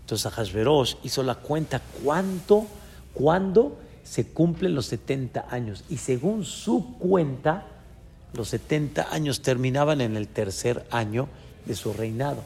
Entonces 0.00 0.26
Ahashverosh 0.26 0.94
hizo 1.02 1.24
la 1.24 1.34
cuenta 1.34 1.82
cuánto, 2.04 2.68
cuándo 3.14 3.78
se 4.02 4.26
cumplen 4.26 4.74
los 4.74 4.86
70 4.86 5.46
años. 5.50 5.84
Y 5.88 5.98
según 5.98 6.44
su 6.44 6.98
cuenta, 6.98 7.66
los 8.32 8.48
70 8.48 9.12
años 9.12 9.42
terminaban 9.42 10.00
en 10.00 10.16
el 10.16 10.28
tercer 10.28 10.86
año 10.90 11.28
de 11.66 11.74
su 11.74 11.92
reinado. 11.92 12.42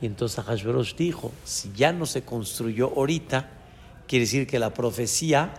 Y 0.00 0.06
entonces 0.06 0.42
Hashverosh 0.44 0.96
dijo, 0.96 1.30
si 1.44 1.72
ya 1.72 1.92
no 1.92 2.06
se 2.06 2.22
construyó 2.22 2.92
ahorita, 2.96 3.48
quiere 4.06 4.24
decir 4.24 4.46
que 4.46 4.58
la 4.58 4.72
profecía 4.72 5.52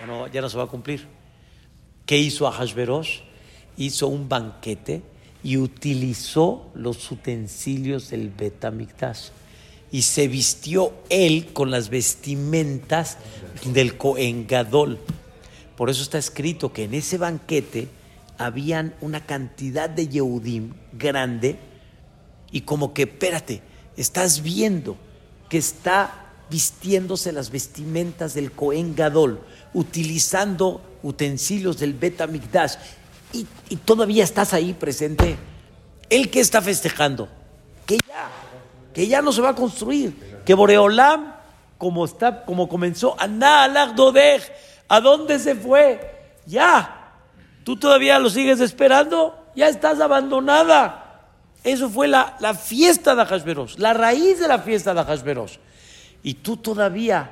ya 0.00 0.06
no, 0.06 0.26
ya 0.28 0.40
no 0.40 0.48
se 0.48 0.58
va 0.58 0.64
a 0.64 0.68
cumplir. 0.68 1.06
¿Qué 2.04 2.18
hizo 2.18 2.50
Hashverosh? 2.50 3.20
Hizo 3.76 4.08
un 4.08 4.28
banquete 4.28 5.02
y 5.42 5.56
utilizó 5.56 6.70
los 6.74 7.10
utensilios 7.10 8.10
del 8.10 8.30
Betamikdash. 8.30 9.30
Y 9.94 10.02
se 10.02 10.26
vistió 10.26 10.92
él 11.08 11.50
con 11.52 11.70
las 11.70 11.88
vestimentas 11.88 13.16
del 13.64 13.96
Cohen 13.96 14.44
Gadol. 14.48 14.98
Por 15.76 15.88
eso 15.88 16.02
está 16.02 16.18
escrito 16.18 16.72
que 16.72 16.82
en 16.82 16.94
ese 16.94 17.16
banquete 17.16 17.86
habían 18.36 18.96
una 19.00 19.24
cantidad 19.24 19.88
de 19.88 20.08
Yehudim 20.08 20.72
grande 20.94 21.60
y 22.50 22.62
como 22.62 22.92
que, 22.92 23.02
espérate, 23.02 23.62
estás 23.96 24.42
viendo 24.42 24.96
que 25.48 25.58
está 25.58 26.32
vistiéndose 26.50 27.30
las 27.30 27.50
vestimentas 27.50 28.34
del 28.34 28.50
Cohen 28.50 28.96
Gadol, 28.96 29.44
utilizando 29.74 30.82
utensilios 31.04 31.78
del 31.78 31.94
Bet 31.94 32.20
y, 33.32 33.46
y 33.68 33.76
todavía 33.76 34.24
estás 34.24 34.54
ahí 34.54 34.72
presente. 34.72 35.36
¿El 36.10 36.30
que 36.30 36.40
está 36.40 36.60
festejando? 36.60 37.28
Que 37.86 37.98
ya, 38.08 38.28
que 38.94 39.06
ya 39.06 39.20
no 39.20 39.32
se 39.32 39.42
va 39.42 39.50
a 39.50 39.54
construir, 39.54 40.42
que 40.44 40.54
Boreolam, 40.54 41.34
como, 41.78 42.04
está, 42.04 42.44
como 42.44 42.68
comenzó, 42.68 43.16
¿A 44.88 45.00
dónde 45.00 45.38
se 45.38 45.54
fue? 45.54 46.00
Ya. 46.46 47.12
¿Tú 47.64 47.76
todavía 47.76 48.18
lo 48.18 48.30
sigues 48.30 48.60
esperando? 48.60 49.48
Ya 49.56 49.68
estás 49.68 50.00
abandonada. 50.00 51.00
Eso 51.62 51.88
fue 51.88 52.06
la, 52.08 52.36
la 52.40 52.54
fiesta 52.54 53.14
de 53.14 53.24
Hashverosh, 53.24 53.78
la 53.78 53.94
raíz 53.94 54.38
de 54.38 54.48
la 54.48 54.58
fiesta 54.58 54.92
de 54.92 55.02
Hashverosh. 55.02 55.56
Y 56.22 56.34
tú 56.34 56.58
todavía 56.58 57.30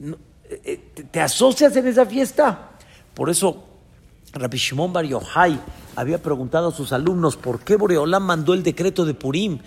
eh, 0.00 0.14
eh, 0.64 1.04
te, 1.10 1.20
asocias 1.20 1.74
en 1.76 1.86
esa 1.86 2.06
fiesta. 2.06 2.70
Por 3.14 3.30
eso 3.30 3.64
Rabbi 4.32 4.58
Shimon 4.58 4.92
Bar 4.92 5.04
Yochai 5.04 5.58
había 5.96 6.22
preguntado 6.22 6.68
a 6.68 6.72
sus 6.72 6.92
alumnos 6.92 7.36
por 7.36 7.60
qué 7.60 7.76
Boreolán 7.76 8.22
mandó 8.22 8.54
el 8.54 8.62
decreto 8.62 9.04
de 9.04 9.14
Purim. 9.14 9.58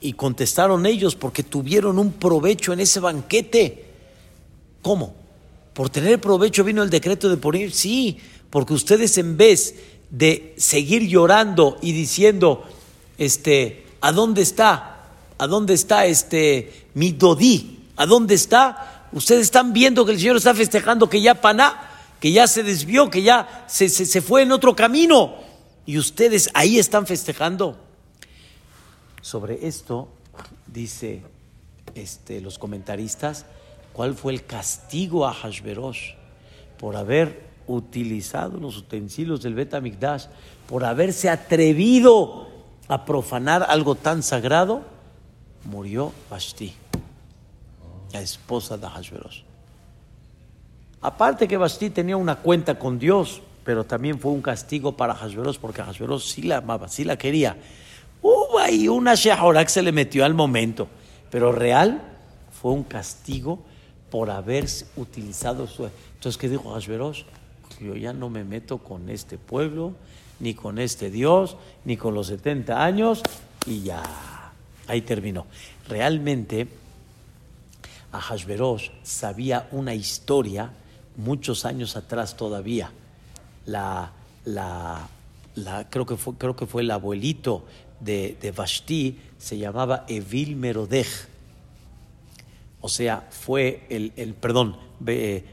Y 0.00 0.12
contestaron 0.12 0.86
ellos 0.86 1.14
porque 1.16 1.42
tuvieron 1.42 1.98
un 1.98 2.12
provecho 2.12 2.72
en 2.72 2.80
ese 2.80 3.00
banquete. 3.00 3.84
¿Cómo? 4.82 5.14
¿Por 5.72 5.90
tener 5.90 6.20
provecho 6.20 6.64
vino 6.64 6.82
el 6.82 6.90
decreto 6.90 7.28
de 7.28 7.36
Purim? 7.36 7.70
Sí, 7.70 8.18
porque 8.50 8.74
ustedes 8.74 9.18
en 9.18 9.36
vez 9.36 9.74
de 10.10 10.54
seguir 10.56 11.06
llorando 11.06 11.78
y 11.82 11.92
diciendo, 11.92 12.64
este, 13.18 13.84
¿a 14.00 14.12
dónde 14.12 14.42
está? 14.42 15.04
¿A 15.38 15.46
dónde 15.46 15.74
está 15.74 16.06
este 16.06 16.86
mi 16.94 17.12
Dodí? 17.12 17.80
¿A 17.96 18.06
dónde 18.06 18.34
está? 18.34 19.08
Ustedes 19.12 19.42
están 19.42 19.72
viendo 19.72 20.04
que 20.04 20.12
el 20.12 20.18
Señor 20.18 20.36
está 20.36 20.54
festejando 20.54 21.10
que 21.10 21.20
ya 21.20 21.34
paná, 21.34 21.90
que 22.20 22.32
ya 22.32 22.46
se 22.46 22.62
desvió, 22.62 23.10
que 23.10 23.22
ya 23.22 23.66
se, 23.68 23.88
se 23.88 24.22
fue 24.22 24.42
en 24.42 24.52
otro 24.52 24.74
camino. 24.74 25.34
Y 25.84 25.98
ustedes 25.98 26.50
ahí 26.54 26.78
están 26.78 27.06
festejando. 27.06 27.85
Sobre 29.26 29.66
esto 29.66 30.06
dice 30.68 31.20
este, 31.96 32.40
los 32.40 32.60
comentaristas, 32.60 33.44
¿cuál 33.92 34.14
fue 34.14 34.32
el 34.32 34.44
castigo 34.44 35.26
a 35.26 35.34
Hashverosh 35.34 36.12
por 36.78 36.94
haber 36.94 37.42
utilizado 37.66 38.60
los 38.60 38.76
utensilios 38.76 39.42
del 39.42 39.54
Betamigdash, 39.54 40.26
por 40.68 40.84
haberse 40.84 41.28
atrevido 41.28 42.46
a 42.86 43.04
profanar 43.04 43.66
algo 43.68 43.96
tan 43.96 44.22
sagrado, 44.22 44.82
murió 45.64 46.12
Vashti, 46.30 46.72
la 48.12 48.20
esposa 48.20 48.78
de 48.78 48.86
Hashverosh. 48.86 49.42
Aparte 51.00 51.48
que 51.48 51.56
Vashti 51.56 51.90
tenía 51.90 52.16
una 52.16 52.36
cuenta 52.36 52.78
con 52.78 52.96
Dios, 53.00 53.42
pero 53.64 53.82
también 53.82 54.20
fue 54.20 54.30
un 54.30 54.40
castigo 54.40 54.96
para 54.96 55.16
Hashverosh, 55.16 55.58
porque 55.58 55.82
Hashverosh 55.82 56.22
sí 56.22 56.42
la 56.42 56.58
amaba, 56.58 56.86
sí 56.86 57.02
la 57.02 57.18
quería. 57.18 57.56
Hubo 58.22 58.58
ahí 58.58 58.88
una 58.88 59.14
Shehorah 59.14 59.64
que 59.64 59.70
se 59.70 59.82
le 59.82 59.92
metió 59.92 60.24
al 60.24 60.34
momento, 60.34 60.88
pero 61.30 61.52
real 61.52 62.02
fue 62.60 62.72
un 62.72 62.84
castigo 62.84 63.60
por 64.10 64.30
haber 64.30 64.66
utilizado 64.96 65.66
su... 65.66 65.84
Entonces, 66.14 66.38
¿qué 66.38 66.48
dijo 66.48 66.72
Hashverosh? 66.72 67.24
Yo 67.80 67.94
ya 67.94 68.12
no 68.12 68.30
me 68.30 68.44
meto 68.44 68.78
con 68.78 69.10
este 69.10 69.36
pueblo, 69.36 69.92
ni 70.40 70.54
con 70.54 70.78
este 70.78 71.10
Dios, 71.10 71.56
ni 71.84 71.96
con 71.96 72.14
los 72.14 72.28
70 72.28 72.82
años, 72.82 73.22
y 73.66 73.82
ya, 73.82 74.02
ahí 74.86 75.02
terminó. 75.02 75.46
Realmente, 75.88 76.68
a 78.12 78.20
Hashverosh 78.20 78.90
sabía 79.02 79.68
una 79.72 79.94
historia 79.94 80.70
muchos 81.16 81.64
años 81.64 81.96
atrás 81.96 82.36
todavía. 82.36 82.90
La, 83.66 84.12
la, 84.44 85.08
la, 85.56 85.88
creo, 85.90 86.06
que 86.06 86.16
fue, 86.16 86.34
creo 86.34 86.56
que 86.56 86.66
fue 86.66 86.82
el 86.82 86.90
abuelito 86.90 87.64
de, 88.00 88.36
de 88.40 89.16
se 89.38 89.58
llamaba 89.58 90.04
Evil 90.08 90.56
Merodej. 90.56 91.06
O 92.80 92.88
sea, 92.88 93.26
fue 93.30 93.86
el, 93.88 94.12
el 94.16 94.34
perdón, 94.34 94.76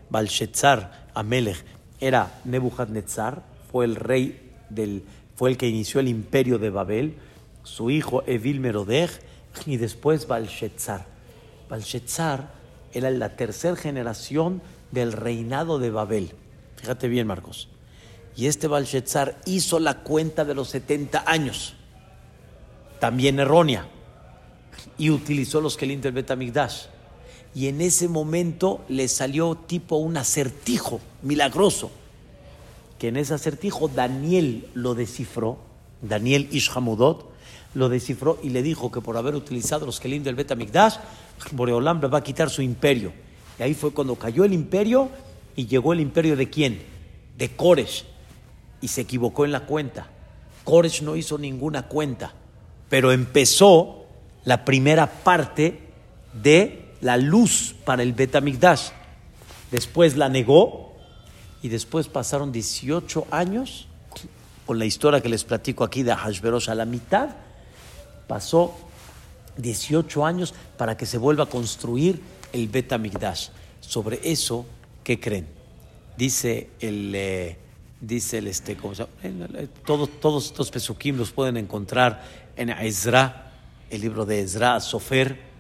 Balshetzar 0.10 1.10
Amelech, 1.14 1.64
era 2.00 2.40
Nebuchadnezzar, 2.46 3.44
fue 3.72 3.86
el 3.86 3.96
rey 3.96 4.52
del, 4.70 5.04
fue 5.36 5.52
el 5.52 5.58
que 5.58 5.68
inició 5.68 6.00
el 6.00 6.08
imperio 6.08 6.60
de 6.60 6.70
Babel, 6.70 7.16
su 7.64 7.90
hijo 7.90 8.24
Evil 8.28 8.60
Merodej 8.60 9.10
y 9.66 9.78
después 9.78 10.28
Balshetzar. 10.28 11.06
Balshetzar 11.70 12.52
era 12.94 13.10
la 13.10 13.36
tercera 13.36 13.76
generación 13.76 14.62
del 14.92 15.12
reinado 15.14 15.80
de 15.80 15.90
Babel. 15.90 16.32
Fíjate 16.76 17.08
bien, 17.08 17.26
Marcos. 17.26 17.70
Y 18.36 18.48
este 18.48 18.68
Balshetzar 18.68 19.40
hizo 19.46 19.80
la 19.80 20.00
cuenta 20.00 20.46
de 20.46 20.56
los 20.56 20.70
70 20.70 21.24
años, 21.26 21.76
también 23.04 23.38
errónea, 23.38 23.86
y 24.98 25.10
utilizó 25.10 25.60
los 25.60 25.76
Kelim 25.76 26.00
del 26.00 26.14
Betamigdash 26.14 26.86
y 27.54 27.68
en 27.68 27.82
ese 27.82 28.08
momento 28.08 28.80
le 28.88 29.10
salió 29.10 29.56
tipo 29.56 29.98
un 29.98 30.16
acertijo 30.16 31.02
milagroso, 31.22 31.92
que 32.98 33.10
en 33.10 33.18
ese 33.18 33.34
acertijo 33.34 33.90
Daniel 33.90 34.70
lo 34.74 34.96
descifró, 34.96 35.58
Daniel 36.02 36.48
Ishhamudot 36.50 37.30
lo 37.74 37.90
descifró 37.90 38.40
y 38.42 38.52
le 38.52 38.64
dijo 38.64 38.90
que 38.90 39.02
por 39.02 39.18
haber 39.18 39.36
utilizado 39.36 39.86
los 39.86 40.00
Kelim 40.00 40.24
del 40.24 40.36
Betamigdash, 40.36 40.96
Boreolam 41.52 42.00
va 42.02 42.20
a 42.20 42.24
quitar 42.24 42.50
su 42.50 42.62
imperio. 42.62 43.12
Y 43.60 43.64
ahí 43.64 43.74
fue 43.74 43.92
cuando 43.92 44.16
cayó 44.16 44.46
el 44.46 44.54
imperio 44.54 45.10
y 45.58 45.66
llegó 45.66 45.92
el 45.92 46.00
imperio 46.00 46.38
de 46.38 46.50
quién? 46.50 46.82
De 47.38 47.50
Koresh. 47.50 48.06
Y 48.80 48.88
se 48.88 49.02
equivocó 49.02 49.44
en 49.44 49.52
la 49.52 49.66
cuenta. 49.66 50.08
Koresh 50.64 51.02
no 51.02 51.18
hizo 51.18 51.38
ninguna 51.38 51.90
cuenta, 51.90 52.36
pero 52.94 53.12
empezó 53.12 54.06
la 54.46 54.64
primera 54.66 55.08
parte 55.08 55.80
de 56.32 56.94
la 57.02 57.18
luz 57.18 57.74
para 57.86 58.04
el 58.04 58.14
Betamigdash. 58.14 58.90
Después 59.72 60.16
la 60.16 60.30
negó 60.30 60.94
y 61.64 61.70
después 61.70 62.08
pasaron 62.08 62.52
18 62.52 63.26
años 63.32 63.88
con 64.68 64.78
la 64.78 64.86
historia 64.86 65.22
que 65.22 65.30
les 65.30 65.44
platico 65.44 65.84
aquí 65.84 66.04
de 66.04 66.14
Hashverosh 66.14 66.70
a 66.70 66.76
la 66.76 66.86
mitad. 66.86 67.30
Pasó 68.28 68.76
18 69.58 70.24
años 70.24 70.54
para 70.78 70.96
que 70.96 71.08
se 71.08 71.18
vuelva 71.18 71.46
a 71.46 71.48
construir 71.48 72.22
el 72.52 72.68
Betamigdash. 72.68 73.48
Sobre 73.82 74.20
eso, 74.22 74.68
¿qué 75.04 75.20
creen? 75.20 75.48
Dice 76.16 76.70
el, 76.80 77.12
eh, 77.16 77.58
dice 78.00 78.38
el 78.38 78.50
este, 78.50 78.76
¿cómo 78.78 78.94
se 78.94 79.08
llama? 79.24 79.48
Todos, 79.84 80.10
todos 80.20 80.46
estos 80.46 80.70
pesukim 80.70 81.18
los 81.18 81.32
pueden 81.32 81.58
encontrar 81.58 82.43
en 82.56 82.70
Ezra, 82.70 83.52
el 83.90 84.02
libro 84.02 84.26
de 84.26 84.42
Ezra, 84.42 84.80
Sofer 84.80 85.54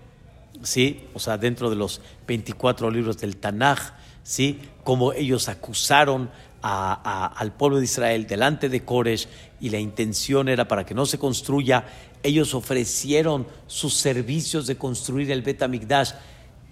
¿sí? 0.63 1.07
O 1.13 1.19
sea, 1.19 1.37
dentro 1.37 1.69
de 1.69 1.75
los 1.75 2.01
24 2.27 2.89
libros 2.91 3.17
del 3.17 3.37
Tanaj, 3.37 3.93
¿sí? 4.23 4.59
Como 4.83 5.13
ellos 5.13 5.49
acusaron 5.49 6.29
al 6.61 7.51
pueblo 7.51 7.79
de 7.79 7.83
Israel 7.83 8.25
delante 8.25 8.69
de 8.69 8.85
Koresh 8.85 9.27
y 9.59 9.69
la 9.69 9.79
intención 9.79 10.47
era 10.47 10.65
para 10.65 10.85
que 10.85 10.93
no 10.93 11.05
se 11.05 11.19
construya, 11.19 11.85
ellos 12.23 12.53
ofrecieron 12.53 13.45
sus 13.67 13.95
servicios 13.95 14.65
de 14.65 14.77
construir 14.77 15.29
el 15.31 15.41
Bet 15.41 15.61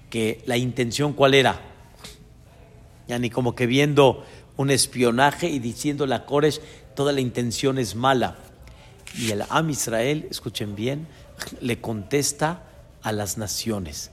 que 0.10 0.42
la 0.46 0.56
intención 0.56 1.12
cuál 1.12 1.34
era? 1.34 1.60
Ya 3.10 3.20
ni 3.20 3.30
como 3.30 3.54
que 3.54 3.66
viendo 3.66 4.24
un 4.56 4.70
espionaje 4.70 5.50
y 5.50 5.60
diciéndole 5.60 6.16
a 6.16 6.26
Koresh, 6.26 6.62
toda 6.96 7.12
la 7.12 7.20
intención 7.20 7.78
es 7.78 7.96
mala. 7.96 8.38
Y 9.18 9.32
el 9.32 9.44
Am 9.50 9.70
Israel, 9.70 10.28
escuchen 10.30 10.76
bien, 10.76 11.08
le 11.60 11.80
contesta, 11.80 12.64
a 13.04 13.12
las 13.12 13.38
naciones. 13.38 14.12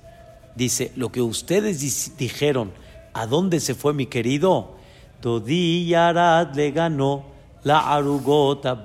Dice, 0.54 0.92
lo 0.96 1.12
que 1.12 1.22
ustedes 1.22 2.16
dijeron, 2.16 2.72
¿a 3.12 3.26
dónde 3.26 3.60
se 3.60 3.74
fue 3.74 3.92
mi 3.94 4.06
querido? 4.06 4.76
Dodi 5.22 5.86
Yarad 5.86 6.54
le 6.54 6.70
ganó 6.70 7.24
la 7.64 7.92
arugota 7.94 8.84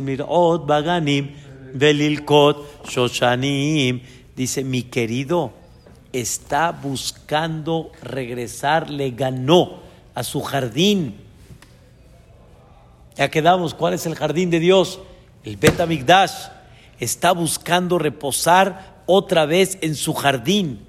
mirot 0.00 0.66
baganim 0.66 1.34
velilkot 1.74 2.86
shoshanim. 2.88 4.00
Dice, 4.34 4.64
mi 4.64 4.84
querido 4.84 5.52
está 6.12 6.72
buscando 6.72 7.90
regresar, 8.02 8.90
le 8.90 9.10
ganó 9.10 9.80
a 10.14 10.24
su 10.24 10.40
jardín. 10.40 11.16
Ya 13.16 13.30
quedamos, 13.30 13.74
¿cuál 13.74 13.94
es 13.94 14.06
el 14.06 14.14
jardín 14.14 14.50
de 14.50 14.60
Dios? 14.60 14.98
El 15.44 15.56
Betamigdash. 15.56 16.48
Está 17.00 17.32
buscando 17.32 17.98
reposar 17.98 19.02
otra 19.06 19.44
vez 19.44 19.78
en 19.80 19.96
su 19.96 20.14
jardín. 20.14 20.86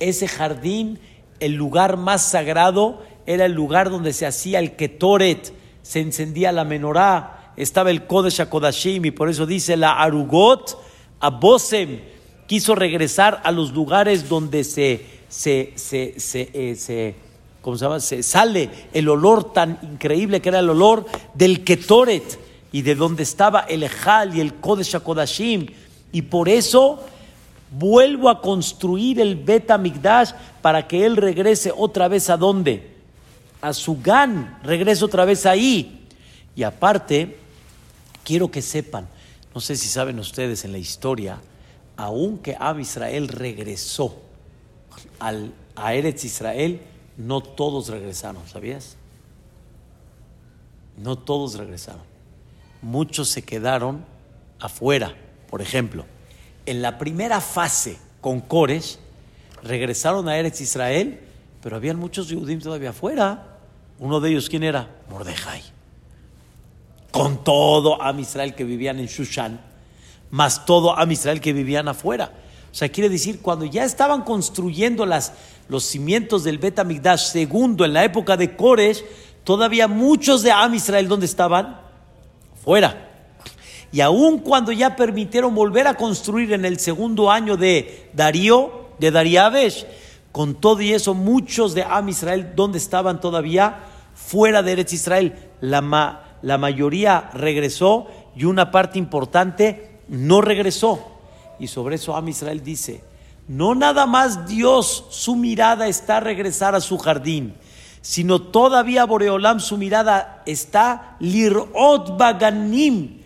Ese 0.00 0.28
jardín, 0.28 0.98
el 1.40 1.52
lugar 1.52 1.98
más 1.98 2.22
sagrado, 2.22 3.02
era 3.26 3.44
el 3.44 3.52
lugar 3.52 3.90
donde 3.90 4.12
se 4.12 4.26
hacía 4.26 4.58
el 4.58 4.76
Ketoret, 4.76 5.52
se 5.82 6.00
encendía 6.00 6.52
la 6.52 6.64
menorá, 6.64 7.52
estaba 7.56 7.90
el 7.90 8.06
Kodesh 8.06 8.40
HaKodashim 8.40 9.04
y 9.04 9.10
por 9.10 9.28
eso 9.28 9.46
dice 9.46 9.76
la 9.76 9.92
Arugot 9.92 10.78
Abosem. 11.20 12.00
Quiso 12.46 12.74
regresar 12.74 13.40
a 13.44 13.52
los 13.52 13.72
lugares 13.72 14.28
donde 14.28 14.64
se, 14.64 15.04
se, 15.28 15.72
se, 15.76 16.18
se, 16.18 16.50
eh, 16.52 16.74
se 16.76 17.14
¿cómo 17.60 17.76
se 17.76 17.84
llama? 17.84 18.00
Se 18.00 18.22
sale 18.22 18.68
el 18.92 19.08
olor 19.08 19.52
tan 19.52 19.78
increíble 19.82 20.40
que 20.40 20.48
era 20.48 20.58
el 20.58 20.70
olor 20.70 21.06
del 21.34 21.62
Ketoret 21.62 22.41
y 22.72 22.82
de 22.82 22.94
donde 22.94 23.22
estaba 23.22 23.60
el 23.60 23.82
Ejal 23.82 24.34
y 24.34 24.40
el 24.40 24.54
Kodesh 24.54 24.96
HaKodashim. 24.96 25.66
Y 26.10 26.22
por 26.22 26.48
eso 26.48 27.04
vuelvo 27.70 28.28
a 28.28 28.40
construir 28.40 29.20
el 29.20 29.36
Beta 29.36 29.78
Migdash 29.78 30.32
para 30.60 30.88
que 30.88 31.04
él 31.04 31.16
regrese 31.16 31.72
otra 31.74 32.08
vez 32.08 32.30
a 32.30 32.36
dónde? 32.36 32.90
A 33.60 33.72
su 33.72 34.00
Gan, 34.02 34.58
regrese 34.62 35.04
otra 35.04 35.24
vez 35.24 35.46
ahí. 35.46 36.06
Y 36.56 36.62
aparte, 36.62 37.38
quiero 38.24 38.50
que 38.50 38.62
sepan, 38.62 39.06
no 39.54 39.60
sé 39.60 39.76
si 39.76 39.88
saben 39.88 40.18
ustedes 40.18 40.64
en 40.64 40.72
la 40.72 40.78
historia, 40.78 41.38
aunque 41.96 42.56
Ab 42.58 42.80
Israel 42.80 43.28
regresó 43.28 44.16
al, 45.18 45.52
a 45.76 45.94
Eretz 45.94 46.24
Israel, 46.24 46.80
no 47.16 47.42
todos 47.42 47.88
regresaron, 47.88 48.42
¿sabías? 48.48 48.96
No 50.96 51.16
todos 51.16 51.54
regresaron. 51.54 52.11
Muchos 52.82 53.28
se 53.28 53.42
quedaron 53.42 54.04
afuera. 54.60 55.14
Por 55.48 55.62
ejemplo, 55.62 56.04
en 56.66 56.82
la 56.82 56.98
primera 56.98 57.40
fase 57.40 57.98
con 58.20 58.40
Cores, 58.40 58.98
regresaron 59.62 60.28
a 60.28 60.36
Eretz 60.36 60.60
Israel, 60.60 61.20
pero 61.62 61.76
habían 61.76 61.96
muchos 61.96 62.32
judíos 62.32 62.62
todavía 62.62 62.90
afuera. 62.90 63.58
Uno 63.98 64.20
de 64.20 64.30
ellos, 64.30 64.48
¿quién 64.48 64.62
era? 64.64 64.88
Mordejai. 65.08 65.62
Con 67.10 67.44
todo 67.44 68.00
Am 68.02 68.18
Israel 68.18 68.54
que 68.54 68.64
vivían 68.64 68.98
en 68.98 69.06
Shushan, 69.06 69.60
más 70.30 70.64
todo 70.64 70.98
Am 70.98 71.10
Israel 71.10 71.40
que 71.40 71.52
vivían 71.52 71.88
afuera. 71.88 72.32
O 72.70 72.74
sea, 72.74 72.88
quiere 72.88 73.10
decir, 73.10 73.40
cuando 73.40 73.66
ya 73.66 73.84
estaban 73.84 74.22
construyendo 74.22 75.04
las, 75.04 75.34
los 75.68 75.84
cimientos 75.84 76.42
del 76.42 76.56
Bet 76.58 76.78
Amigdash 76.78 77.30
segundo 77.30 77.84
en 77.84 77.92
la 77.92 78.02
época 78.02 78.36
de 78.38 78.56
Koresh, 78.56 79.04
todavía 79.44 79.88
muchos 79.88 80.42
de 80.42 80.52
Am 80.52 80.74
Israel, 80.74 81.06
¿dónde 81.06 81.26
estaban? 81.26 81.81
Fuera. 82.62 83.08
Y 83.90 84.00
aun 84.00 84.38
cuando 84.38 84.72
ya 84.72 84.96
permitieron 84.96 85.54
volver 85.54 85.86
a 85.86 85.94
construir 85.94 86.52
en 86.52 86.64
el 86.64 86.78
segundo 86.78 87.30
año 87.30 87.56
de 87.56 88.10
Darío, 88.14 88.88
de 88.98 89.10
Dariabesh, 89.10 89.84
con 90.30 90.54
todo 90.54 90.80
y 90.80 90.92
eso, 90.92 91.12
muchos 91.12 91.74
de 91.74 91.82
Am 91.82 92.08
Israel, 92.08 92.52
¿dónde 92.56 92.78
estaban 92.78 93.20
todavía? 93.20 93.80
Fuera 94.14 94.62
de 94.62 94.72
Eretz 94.72 94.94
Israel. 94.94 95.36
La, 95.60 96.38
la 96.40 96.58
mayoría 96.58 97.30
regresó 97.34 98.06
y 98.34 98.44
una 98.44 98.70
parte 98.70 98.98
importante 98.98 100.00
no 100.08 100.40
regresó. 100.40 101.00
Y 101.58 101.66
sobre 101.66 101.96
eso 101.96 102.16
Am 102.16 102.28
Israel 102.28 102.62
dice, 102.64 103.04
no 103.46 103.74
nada 103.74 104.06
más 104.06 104.46
Dios, 104.46 105.06
su 105.10 105.36
mirada 105.36 105.86
está 105.86 106.16
a 106.16 106.20
regresar 106.20 106.74
a 106.74 106.80
su 106.80 106.96
jardín, 106.96 107.54
sino 108.02 108.42
todavía 108.42 109.06
Boreolam, 109.06 109.60
su 109.60 109.78
mirada 109.78 110.42
está 110.44 111.16
lirot 111.20 112.18
baganim, 112.18 113.22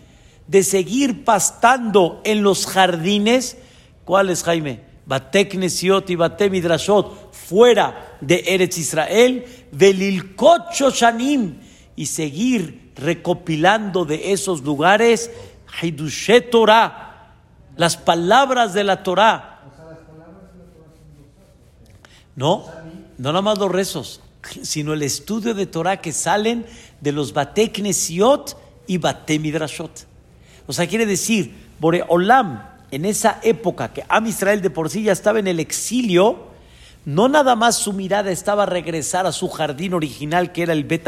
de 0.47 0.63
seguir 0.63 1.25
pastando 1.25 2.21
en 2.23 2.41
los 2.41 2.65
jardines. 2.65 3.57
¿Cuál 4.05 4.29
es, 4.29 4.43
Jaime? 4.43 4.79
Bateknesiot 5.05 6.09
y 6.09 6.15
Batemidrashot, 6.15 7.33
fuera 7.33 8.17
de 8.21 8.43
Eretz 8.47 8.77
Israel, 8.77 9.45
Velilkot 9.73 10.71
Shoshanim, 10.73 11.57
y 11.97 12.05
seguir 12.05 12.93
recopilando 12.95 14.05
de 14.05 14.31
esos 14.31 14.61
lugares 14.61 15.31
Hidushet 15.81 16.49
Torah 16.49 17.07
las 17.77 17.95
palabras 17.95 18.73
de 18.73 18.83
la 18.83 19.03
Torah. 19.03 19.53
No, 22.35 22.65
no 23.17 23.29
nada 23.29 23.41
más 23.41 23.57
los 23.57 23.71
rezos, 23.71 24.21
sino 24.63 24.93
el 24.93 25.03
estudio 25.03 25.53
de 25.53 25.65
Torah 25.65 26.01
que 26.01 26.13
salen 26.13 26.65
de 27.01 27.11
los 27.11 27.33
Bate 27.33 27.71
y 28.87 28.97
Bate 28.97 29.39
Midrashot. 29.39 30.05
O 30.65 30.73
sea, 30.73 30.87
quiere 30.87 31.05
decir, 31.05 31.53
Boreolam, 31.79 32.63
en 32.91 33.05
esa 33.05 33.39
época 33.43 33.93
que 33.93 34.03
Am 34.07 34.27
Israel 34.27 34.61
de 34.61 34.69
por 34.69 34.89
sí 34.89 35.03
ya 35.03 35.11
estaba 35.11 35.39
en 35.39 35.47
el 35.47 35.59
exilio, 35.59 36.47
no 37.05 37.29
nada 37.29 37.55
más 37.55 37.75
su 37.75 37.93
mirada 37.93 38.31
estaba 38.31 38.63
a 38.63 38.65
regresar 38.65 39.25
a 39.25 39.31
su 39.31 39.47
jardín 39.49 39.93
original 39.93 40.51
que 40.51 40.63
era 40.63 40.73
el 40.73 40.83
Bet 40.83 41.07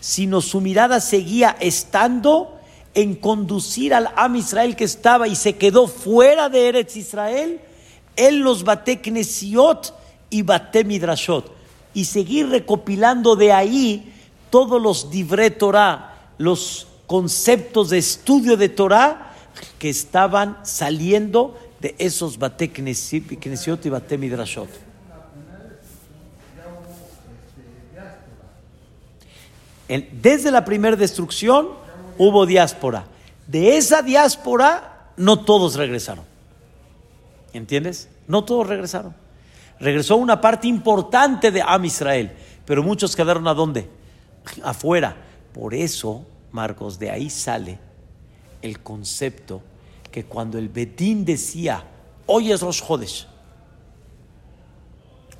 sino 0.00 0.40
su 0.40 0.60
mirada 0.60 1.00
seguía 1.00 1.56
estando 1.60 2.58
en 2.94 3.14
conducir 3.14 3.94
al 3.94 4.10
Am 4.16 4.36
Israel 4.36 4.74
que 4.74 4.84
estaba 4.84 5.28
y 5.28 5.36
se 5.36 5.56
quedó 5.56 5.86
fuera 5.86 6.48
de 6.48 6.68
Eretz 6.68 6.96
Israel, 6.96 7.60
él 8.16 8.38
los 8.38 8.64
bate 8.64 9.00
Knesiot 9.00 9.94
y 10.30 10.42
bate 10.42 10.84
Midrashot. 10.84 11.59
Y 11.94 12.04
seguir 12.04 12.48
recopilando 12.48 13.36
de 13.36 13.52
ahí 13.52 14.12
todos 14.50 14.80
los 14.80 15.10
Divre 15.10 15.50
Torah, 15.50 16.32
los 16.38 16.86
conceptos 17.06 17.90
de 17.90 17.98
estudio 17.98 18.56
de 18.56 18.68
Torah 18.68 19.34
que 19.78 19.88
estaban 19.88 20.58
saliendo 20.62 21.58
de 21.80 21.94
esos 21.98 22.38
bate 22.38 22.70
Knesiot 22.70 23.86
y 23.86 23.88
bate 23.88 24.18
Midrashot. 24.18 24.68
Desde 30.12 30.52
la 30.52 30.64
primera 30.64 30.94
destrucción, 30.94 31.70
hubo 32.16 32.46
diáspora. 32.46 33.06
De 33.48 33.76
esa 33.76 34.02
diáspora 34.02 35.10
no 35.16 35.44
todos 35.44 35.74
regresaron. 35.74 36.24
¿Entiendes? 37.52 38.08
No 38.28 38.44
todos 38.44 38.68
regresaron. 38.68 39.14
Regresó 39.80 40.16
una 40.16 40.40
parte 40.40 40.68
importante 40.68 41.50
de 41.50 41.62
Am 41.62 41.84
Israel, 41.84 42.32
pero 42.66 42.82
muchos 42.82 43.16
quedaron 43.16 43.48
a 43.48 43.54
dónde? 43.54 43.88
Afuera. 44.62 45.16
Por 45.54 45.74
eso, 45.74 46.26
Marcos, 46.52 46.98
de 46.98 47.10
ahí 47.10 47.30
sale 47.30 47.78
el 48.62 48.80
concepto 48.80 49.62
que 50.12 50.24
cuando 50.24 50.58
el 50.58 50.68
Betín 50.68 51.24
decía, 51.24 51.84
hoy 52.26 52.52
es 52.52 52.60
Rosh 52.60 52.82
Hodesh, 52.86 53.26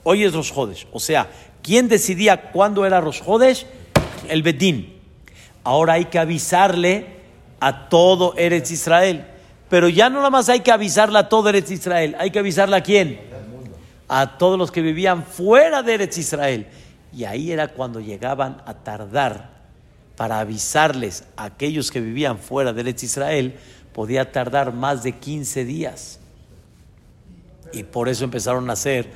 hoy 0.05 0.25
es 0.25 0.33
Rosh 0.33 0.53
Hodesh, 0.55 0.87
o 0.91 0.99
sea, 0.99 1.31
¿quién 1.63 1.89
decidía 1.89 2.51
cuándo 2.51 2.87
era 2.87 3.01
Rosh 3.01 3.21
Hodesh? 3.25 3.67
El 4.29 4.43
Betín. 4.43 4.99
Ahora 5.63 5.95
hay 5.95 6.07
que 6.07 6.19
avisarle 6.19 7.21
a 7.61 7.89
todo 7.89 8.35
Eretz 8.37 8.71
Israel. 8.71 9.27
Pero 9.69 9.89
ya 9.89 10.09
no 10.09 10.17
nada 10.17 10.31
más 10.31 10.49
hay 10.49 10.61
que 10.61 10.73
avisarle 10.73 11.19
a 11.19 11.29
todo 11.29 11.49
Eretz 11.49 11.71
Israel, 11.71 12.17
hay 12.19 12.31
que 12.31 12.39
avisarle 12.39 12.77
a 12.77 12.83
quién? 12.83 13.21
A 14.13 14.39
todos 14.39 14.59
los 14.59 14.73
que 14.73 14.83
vivían 14.83 15.25
fuera 15.25 15.85
de 15.85 15.95
Eretz 15.95 16.19
Israel. 16.19 16.67
Y 17.13 17.25
ahí 17.25 17.53
era 17.53 17.69
cuando 17.69 18.01
llegaban 18.01 18.61
a 18.67 18.75
tardar 18.75 19.51
para 20.17 20.41
avisarles 20.41 21.25
a 21.37 21.45
aquellos 21.45 21.91
que 21.91 22.01
vivían 22.01 22.39
fuera 22.39 22.73
de 22.73 22.81
Eretz 22.81 23.05
Israel, 23.05 23.55
podía 23.93 24.33
tardar 24.33 24.73
más 24.73 25.05
de 25.05 25.13
15 25.13 25.65
días. 25.65 26.19
Y 27.73 27.85
por 27.85 28.09
eso 28.09 28.25
empezaron 28.25 28.69
a 28.69 28.73
hacer 28.73 29.11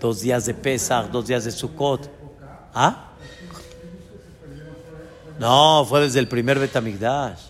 dos 0.00 0.20
días 0.20 0.46
de 0.46 0.54
Pesach, 0.54 1.10
dos 1.10 1.26
días 1.26 1.44
de 1.44 1.50
Sukkot. 1.50 2.08
¿Ah? 2.72 3.10
No, 5.38 5.84
fue 5.88 6.00
desde 6.00 6.20
el 6.20 6.28
primer 6.28 6.58
Betamigdash. 6.58 7.40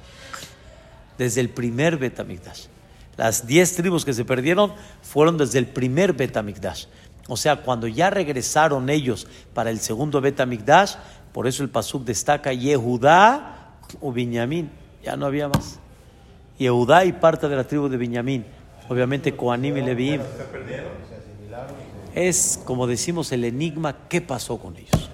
Desde 1.18 1.40
el 1.40 1.50
primer 1.50 1.98
Betamigdash. 1.98 2.66
Las 3.16 3.46
diez 3.46 3.74
tribus 3.74 4.04
que 4.04 4.12
se 4.12 4.24
perdieron 4.24 4.72
fueron 5.02 5.38
desde 5.38 5.58
el 5.58 5.66
primer 5.66 6.12
Betamigdash. 6.12 6.86
O 7.28 7.36
sea, 7.36 7.62
cuando 7.62 7.86
ya 7.88 8.10
regresaron 8.10 8.88
ellos 8.88 9.26
para 9.54 9.70
el 9.70 9.80
segundo 9.80 10.20
Betamigdash, 10.20 10.94
por 11.32 11.46
eso 11.46 11.62
el 11.62 11.70
Pasuk 11.70 12.04
destaca 12.04 12.52
Yehudá 12.52 13.78
o 14.00 14.12
Binyamin. 14.12 14.70
Ya 15.02 15.16
no 15.16 15.26
había 15.26 15.48
más. 15.48 15.78
Yehudá 16.58 17.04
y 17.04 17.12
parte 17.12 17.48
de 17.48 17.56
la 17.56 17.64
tribu 17.64 17.88
de 17.88 17.96
Binyamin. 17.96 18.44
Obviamente 18.88 19.34
Koanim 19.34 19.76
y 19.76 19.82
Leviim. 19.82 20.20
Es, 22.14 22.60
como 22.64 22.86
decimos, 22.86 23.32
el 23.32 23.44
enigma, 23.44 24.08
¿qué 24.08 24.20
pasó 24.20 24.58
con 24.58 24.76
ellos? 24.76 25.10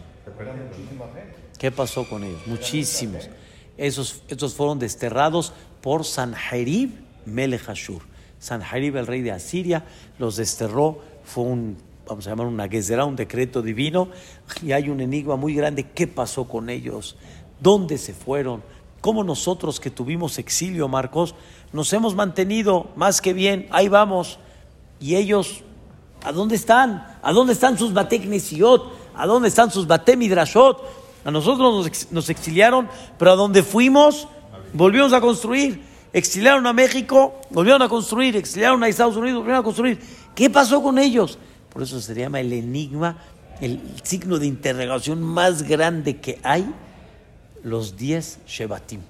¿Qué 1.59 1.71
pasó 1.71 2.09
con 2.09 2.25
ellos? 2.25 2.41
Muchísimos. 2.47 3.29
Esos, 3.77 4.23
estos 4.29 4.55
fueron 4.55 4.79
desterrados 4.79 5.53
por 5.81 6.05
Sanherib 6.05 7.02
Melech 7.27 7.69
Ashur. 7.69 8.03
Sanherib, 8.39 8.97
el 8.97 9.07
rey 9.07 9.23
de 9.23 9.33
Asiria, 9.33 9.85
los 10.19 10.37
desterró. 10.37 10.99
Fue 11.25 11.45
un, 11.45 11.77
vamos 12.07 12.27
a 12.27 12.31
llamar 12.31 12.47
una 12.47 12.69
gezerá, 12.69 13.05
un 13.05 13.17
decreto 13.17 13.63
divino. 13.63 14.09
Y 14.63 14.73
hay 14.73 14.89
un 14.89 15.01
enigma 15.01 15.37
muy 15.37 15.55
grande. 15.55 15.85
¿Qué 15.95 16.07
pasó 16.07 16.49
con 16.49 16.69
ellos? 16.69 17.17
¿Dónde 17.61 17.99
se 17.99 18.15
fueron? 18.15 18.63
¿Cómo 19.01 19.25
nosotros 19.25 19.81
que 19.81 19.91
tuvimos 19.91 20.39
exilio, 20.39 20.89
Marcos, 20.89 21.35
nos 21.73 21.93
hemos 21.93 22.15
mantenido 22.15 22.89
más 22.97 23.21
que 23.21 23.33
bien? 23.33 23.67
Ahí 23.71 23.89
vamos. 23.89 24.39
Y 25.01 25.17
ellos, 25.17 25.63
¿a 26.23 26.33
dónde 26.33 26.55
están? 26.55 27.19
¿A 27.23 27.33
dónde 27.33 27.53
están 27.53 27.77
sus 27.77 27.93
bateknesiot? 27.93 28.93
¿A 29.15 29.27
dónde 29.27 29.49
están 29.49 29.71
sus 29.71 29.87
batemidrashot? 29.87 30.83
A 31.25 31.31
nosotros 31.31 32.09
nos, 32.11 32.31
exiliaron, 32.31 32.89
pero 33.19 33.33
a 33.33 33.37
donde 33.37 33.63
fuimos, 33.63 34.27
volvimos 34.73 35.13
a 35.13 35.21
construir. 35.21 35.92
Exiliaron 36.13 36.67
a 36.67 36.73
México, 36.73 37.41
volvieron 37.51 37.83
a 37.83 37.89
construir. 37.89 38.37
Exiliaron 38.37 38.83
a 38.83 38.89
Estados 38.89 39.17
Unidos, 39.17 39.39
volvieron 39.39 39.61
a 39.61 39.65
construir. 39.65 39.99
¿Qué 40.35 40.51
pasó 40.51 40.83
con 40.83 40.99
ellos? 40.99 41.39
Por 41.73 41.83
eso 41.83 42.01
se 42.01 42.15
llama 42.15 42.41
el 42.41 42.53
enigma, 42.53 43.17
el 43.61 43.81
signo 44.03 44.39
de 44.39 44.47
interrogación 44.47 45.23
más 45.23 45.63
grande 45.63 46.19
que 46.21 46.39
hay, 46.43 46.71
los 47.63 47.97
diez 47.97 48.39
Shebatim. 48.47 49.01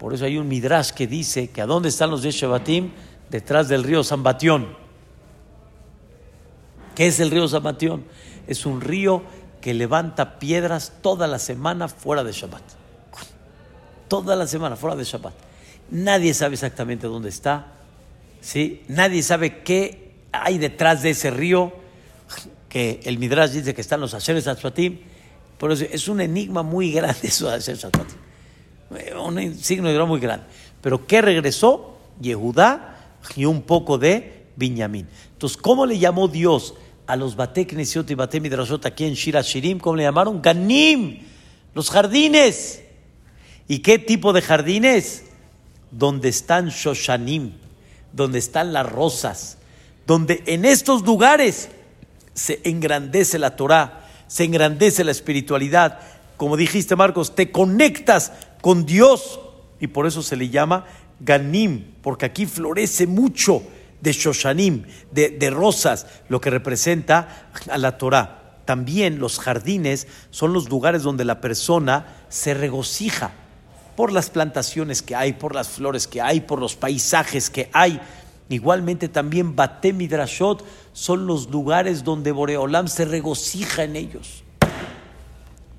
Por 0.00 0.14
eso 0.14 0.24
hay 0.24 0.36
un 0.36 0.48
Midrash 0.48 0.90
que 0.90 1.06
dice 1.06 1.50
que 1.50 1.62
a 1.62 1.66
dónde 1.66 1.90
están 1.90 2.10
los 2.10 2.22
diez 2.22 2.34
Shebatim, 2.34 2.90
detrás 3.30 3.68
del 3.68 3.84
río 3.84 4.02
Zambatión. 4.02 4.76
¿Qué 6.96 7.06
es 7.06 7.20
el 7.20 7.30
río 7.30 7.46
Zambatión? 7.46 8.04
Es 8.48 8.66
un 8.66 8.80
río 8.80 9.22
que 9.60 9.74
levanta 9.74 10.40
piedras 10.40 10.94
toda 11.02 11.28
la 11.28 11.38
semana 11.38 11.86
fuera 11.88 12.24
de 12.24 12.32
Shabbat. 12.32 12.62
Toda 14.08 14.34
la 14.34 14.46
semana 14.46 14.74
fuera 14.76 14.96
de 14.96 15.04
Shabbat. 15.04 15.51
Nadie 15.92 16.32
sabe 16.32 16.54
exactamente 16.54 17.06
dónde 17.06 17.28
está. 17.28 17.66
¿sí? 18.40 18.80
Nadie 18.88 19.22
sabe 19.22 19.62
qué 19.62 20.14
hay 20.32 20.56
detrás 20.56 21.02
de 21.02 21.10
ese 21.10 21.30
río. 21.30 21.70
Que 22.70 23.00
el 23.04 23.18
Midrash 23.18 23.50
dice 23.50 23.74
que 23.74 23.82
están 23.82 24.00
los 24.00 24.14
Asheres 24.14 24.46
Atzvatim. 24.46 25.00
Por 25.58 25.70
eso 25.70 25.84
es 25.84 26.08
un 26.08 26.22
enigma 26.22 26.62
muy 26.62 26.92
grande 26.92 27.20
eso 27.28 27.50
de 27.50 27.56
Asheres 27.56 27.86
eh, 28.96 29.14
un 29.14 29.54
signo 29.58 29.90
de 29.90 30.04
muy 30.06 30.18
grande. 30.18 30.46
Pero 30.80 31.06
¿qué 31.06 31.20
regresó? 31.20 31.98
Yehudá 32.18 32.96
y 33.36 33.44
un 33.44 33.60
poco 33.60 33.98
de 33.98 34.46
Binyamin. 34.56 35.06
Entonces, 35.34 35.58
¿cómo 35.58 35.84
le 35.84 35.98
llamó 35.98 36.26
Dios 36.26 36.74
a 37.06 37.16
los 37.16 37.36
Bate 37.36 37.66
Knesiot 37.66 38.10
y 38.10 38.14
Bate 38.14 38.40
Midrashot 38.40 38.86
aquí 38.86 39.04
en 39.04 39.12
Shira 39.12 39.42
Shirim? 39.42 39.78
¿Cómo 39.78 39.96
le 39.96 40.04
llamaron? 40.04 40.40
Ganim, 40.40 41.20
los 41.74 41.90
jardines. 41.90 42.82
¿Y 43.68 43.80
qué 43.80 43.98
tipo 43.98 44.32
de 44.32 44.40
jardines? 44.40 45.24
Donde 45.92 46.28
están 46.28 46.70
Shoshanim, 46.70 47.52
donde 48.12 48.40
están 48.40 48.72
las 48.72 48.90
rosas, 48.90 49.58
donde 50.06 50.42
en 50.46 50.64
estos 50.64 51.02
lugares 51.02 51.68
se 52.34 52.60
engrandece 52.64 53.38
la 53.38 53.56
Torah, 53.56 54.08
se 54.26 54.44
engrandece 54.44 55.04
la 55.04 55.12
espiritualidad. 55.12 56.00
Como 56.36 56.56
dijiste, 56.56 56.96
Marcos, 56.96 57.34
te 57.34 57.52
conectas 57.52 58.32
con 58.60 58.84
Dios 58.86 59.40
y 59.80 59.88
por 59.88 60.06
eso 60.06 60.22
se 60.22 60.36
le 60.36 60.48
llama 60.48 60.86
Ganim, 61.20 61.94
porque 62.02 62.26
aquí 62.26 62.46
florece 62.46 63.06
mucho 63.06 63.62
de 64.00 64.12
Shoshanim, 64.12 64.84
de, 65.12 65.50
rosas, 65.50 66.06
lo 66.28 66.40
que 66.40 66.50
representa 66.50 67.50
a 67.70 67.78
la 67.78 67.98
Torah. 67.98 68.58
También 68.64 69.18
los 69.18 69.38
jardines 69.38 70.08
son 70.30 70.52
los 70.52 70.68
lugares 70.68 71.02
donde 71.02 71.24
la 71.24 71.40
persona 71.40 72.24
se 72.28 72.54
regocija 72.54 73.32
por 73.96 74.12
las 74.12 74.30
plantaciones 74.30 75.02
que 75.02 75.14
hay, 75.14 75.34
por 75.34 75.54
las 75.54 75.68
flores 75.68 76.06
que 76.06 76.20
hay, 76.20 76.40
por 76.40 76.60
los 76.60 76.76
paisajes 76.76 77.50
que 77.50 77.70
hay. 77.72 78.00
Igualmente 78.48 79.08
también 79.08 79.56
Bate 79.56 79.92
Midrashot 79.92 80.64
son 80.92 81.26
los 81.26 81.50
lugares 81.50 82.04
donde 82.04 82.32
Boreolam 82.32 82.88
se 82.88 83.04
regocija 83.04 83.84
en 83.84 83.96
ellos. 83.96 84.44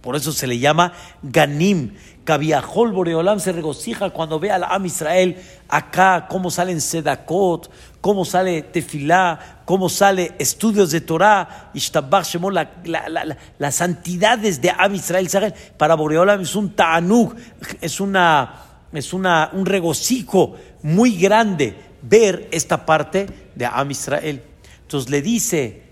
Por 0.01 0.15
eso 0.15 0.33
se 0.33 0.47
le 0.47 0.59
llama 0.59 0.93
Ganim. 1.21 1.93
Kaviahol 2.25 2.91
Boreolam 2.91 3.39
se 3.39 3.51
regocija 3.51 4.09
cuando 4.09 4.39
ve 4.39 4.51
al 4.51 4.63
Am 4.63 4.85
Israel 4.85 5.37
acá, 5.69 6.27
cómo 6.29 6.51
salen 6.51 6.81
Sedakot, 6.81 7.69
cómo 8.03 8.25
sale 8.25 8.63
Tefilá, 8.63 9.61
cómo 9.63 9.87
sale 9.87 10.35
estudios 10.37 10.91
de 10.91 10.99
Torah, 10.99 11.71
Ishtabach 11.73 12.35
la, 12.51 12.69
la, 12.83 13.37
las 13.57 13.75
santidades 13.75 14.61
de 14.61 14.71
Am 14.77 14.93
Israel. 14.93 15.29
Para 15.77 15.95
Boreolam 15.95 16.41
es 16.41 16.53
un 16.53 16.71
ta'anug, 16.75 17.33
es, 17.79 18.01
una, 18.01 18.55
es 18.91 19.13
una, 19.13 19.51
un 19.53 19.65
regocijo 19.65 20.57
muy 20.81 21.15
grande 21.15 21.77
ver 22.01 22.49
esta 22.51 22.85
parte 22.85 23.25
de 23.55 23.65
Am 23.65 23.89
Israel. 23.89 24.43
Entonces 24.81 25.09
le 25.09 25.21
dice 25.21 25.83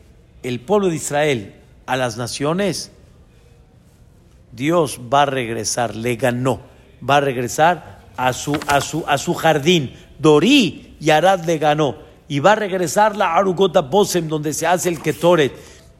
el 0.43 0.59
pueblo 0.59 0.89
de 0.89 0.97
Israel 0.97 1.55
a 1.85 1.95
las 1.95 2.17
naciones, 2.17 2.91
Dios 4.51 4.99
va 5.11 5.21
a 5.21 5.27
regresar, 5.27 5.95
le 5.95 6.17
ganó, 6.17 6.59
va 7.09 7.15
a 7.15 7.21
regresar 7.21 8.01
a 8.17 8.33
su, 8.33 8.59
a 8.67 8.81
su, 8.81 9.05
a 9.07 9.17
su 9.17 9.33
jardín. 9.33 9.93
Dorí 10.19 10.90
y 11.01 11.09
Arad 11.09 11.43
le 11.43 11.57
ganó. 11.57 11.97
Y 12.29 12.39
va 12.39 12.53
a 12.53 12.55
regresar 12.55 13.17
la 13.17 13.35
Arugota 13.35 13.81
Bosem, 13.81 14.29
donde 14.29 14.53
se 14.53 14.65
hace 14.65 14.87
el 14.87 15.01
Ketoret. 15.01 15.51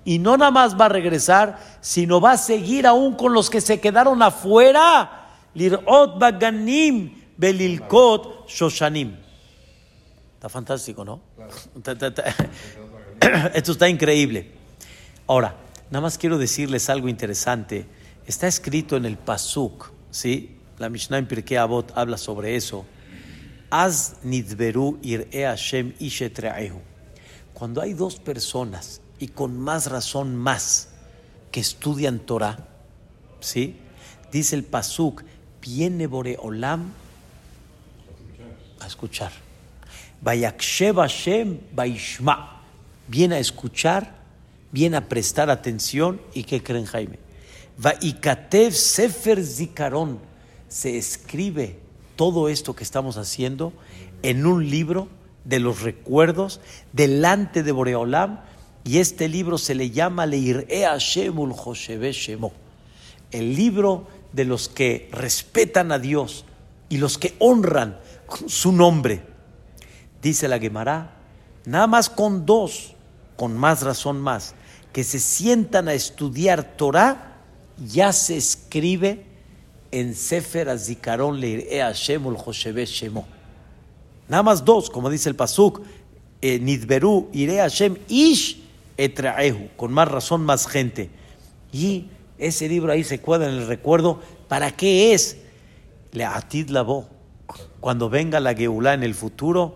Y 0.06 0.20
no 0.20 0.38
nada 0.38 0.52
más 0.52 0.80
va 0.80 0.86
a 0.86 0.90
regresar, 0.90 1.60
sino 1.82 2.22
va 2.22 2.34
a 2.34 2.38
seguir 2.38 2.88
aún 2.88 3.16
con 3.16 3.34
los 3.34 3.50
que 3.50 3.60
se 3.60 3.82
quedaron 3.82 4.22
afuera. 4.22 5.28
Lirot 5.54 6.18
Baganim 6.18 7.22
Belilkot 7.36 8.48
Shoshanim. 8.48 9.18
Está 10.36 10.48
fantástico, 10.48 11.04
¿no? 11.04 11.20
Esto 13.54 13.72
está 13.74 13.90
increíble. 13.90 14.52
Ahora, 15.28 15.56
nada 15.90 16.02
más 16.02 16.18
quiero 16.18 16.38
decirles 16.38 16.90
algo 16.90 17.10
interesante 17.10 17.88
Está 18.26 18.48
escrito 18.48 18.96
en 18.96 19.06
el 19.06 19.18
Pasuk, 19.18 19.92
¿sí? 20.12 20.58
La 20.78 20.90
Mishnah 20.90 21.18
en 21.18 21.28
Pirkei 21.28 21.58
Avot 21.58 21.92
habla 21.96 22.18
sobre 22.18 22.56
eso. 22.56 22.86
Az 23.71 24.17
nidberu 24.23 24.99
ir'e 25.01 25.45
Hashem 25.45 25.93
Cuando 27.53 27.81
hay 27.81 27.93
dos 27.93 28.19
personas, 28.19 29.01
y 29.17 29.29
con 29.29 29.57
más 29.57 29.89
razón 29.89 30.36
más, 30.36 30.89
que 31.51 31.62
estudian 31.62 32.19
Torah, 32.19 32.67
¿sí? 33.39 33.77
Dice 34.31 34.55
el 34.55 34.63
Pasuk, 34.63 35.23
viene 35.62 36.07
Boreolam 36.07 36.91
a 38.79 38.88
escuchar. 38.88 39.31
Vayakshev 40.21 40.95
Hashem 40.95 41.60
Vaishma. 41.73 42.62
Viene 43.07 43.36
a 43.36 43.39
escuchar, 43.39 44.15
viene 44.71 44.97
a 44.97 45.07
prestar 45.07 45.49
atención. 45.49 46.21
¿Y 46.34 46.43
qué 46.43 46.62
creen, 46.63 46.86
Jaime? 46.86 47.19
Katev 48.19 48.73
Sefer 48.73 49.43
Zikaron. 49.43 50.19
Se 50.67 50.97
escribe 50.97 51.81
todo 52.15 52.50
esto 52.50 52.76
que 52.76 52.84
estamos 52.84 53.17
haciendo 53.17 53.74
en 54.24 54.45
un 54.45 54.69
libro 54.69 55.08
de 55.43 55.60
los 55.60 55.82
recuerdos 55.82 56.60
delante 56.93 57.63
de 57.63 57.71
Boreolam. 57.71 58.41
Y 58.84 58.97
este 58.97 59.28
libro 59.28 59.58
se 59.58 59.76
le 59.76 59.91
llama 59.91 60.26
Leir 60.26 60.67
Shemul 60.97 61.54
Shemo. 61.54 62.52
El 63.32 63.56
libro 63.56 64.08
de 64.34 64.45
los 64.45 64.69
que 64.69 65.10
respetan 65.12 65.91
a 65.91 66.00
Dios 66.00 66.45
y 66.89 66.97
los 66.97 67.17
que 67.17 67.36
honran 67.39 68.00
su 68.47 68.71
nombre. 68.71 69.24
Dice 70.21 70.47
la 70.47 70.60
Gemara, 70.60 71.15
nada 71.65 71.88
más 71.88 72.10
con 72.10 72.45
dos, 72.45 72.93
con 73.36 73.58
más 73.58 73.82
razón 73.82 74.19
más, 74.21 74.56
que 74.93 75.04
se 75.04 75.19
sientan 75.19 75.88
a 75.88 75.93
estudiar 75.93 76.76
Torah 76.76 77.32
ya 77.86 78.13
se 78.13 78.38
escribe 78.38 79.26
en 79.91 80.15
Sefer 80.15 80.69
Azikaron 80.69 81.39
Leir'e 81.39 81.82
Hashem 81.82 82.25
ul 82.25 82.38
Shemo. 82.38 83.27
Nada 84.27 84.43
más 84.43 84.63
dos, 84.63 84.89
como 84.89 85.10
dice 85.10 85.30
el 85.30 85.36
Pasuk, 85.36 85.82
eh, 86.41 86.60
Nidberu 86.60 87.30
Ire 87.34 87.58
Hashem 87.58 87.97
Ish 88.08 88.62
Etraehu, 88.97 89.69
con 89.75 89.91
más 89.91 90.08
razón, 90.08 90.43
más 90.43 90.67
gente. 90.67 91.10
Y 91.73 92.08
ese 92.38 92.67
libro 92.69 92.91
ahí 92.91 93.04
se 93.04 93.19
cuadra 93.19 93.49
en 93.49 93.56
el 93.56 93.67
recuerdo, 93.67 94.21
¿para 94.47 94.71
qué 94.71 95.13
es? 95.13 95.38
Le 96.12 96.25
Atid. 96.25 96.71
Cuando 97.80 98.10
venga 98.10 98.39
la 98.39 98.54
Geulah 98.54 98.93
en 98.93 99.04
el 99.04 99.15
futuro, 99.15 99.75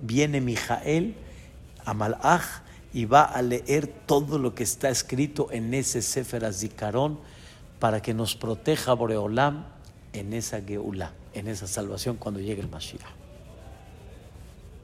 viene 0.00 0.40
Mijael 0.40 1.14
a 1.84 1.94
Malach 1.94 2.62
y 2.92 3.04
va 3.04 3.22
a 3.22 3.40
leer 3.42 3.86
todo 3.86 4.38
lo 4.38 4.54
que 4.54 4.62
está 4.64 4.90
escrito 4.90 5.48
en 5.50 5.72
ese 5.74 6.02
Sefer 6.02 6.44
Azikaron 6.44 7.18
para 7.82 8.00
que 8.00 8.14
nos 8.14 8.36
proteja 8.36 8.92
Boreolam 8.92 9.64
en 10.12 10.34
esa 10.34 10.60
Geula, 10.60 11.10
en 11.34 11.48
esa 11.48 11.66
salvación 11.66 12.16
cuando 12.16 12.38
llegue 12.38 12.62
el 12.62 12.68
Mashiach. 12.68 13.02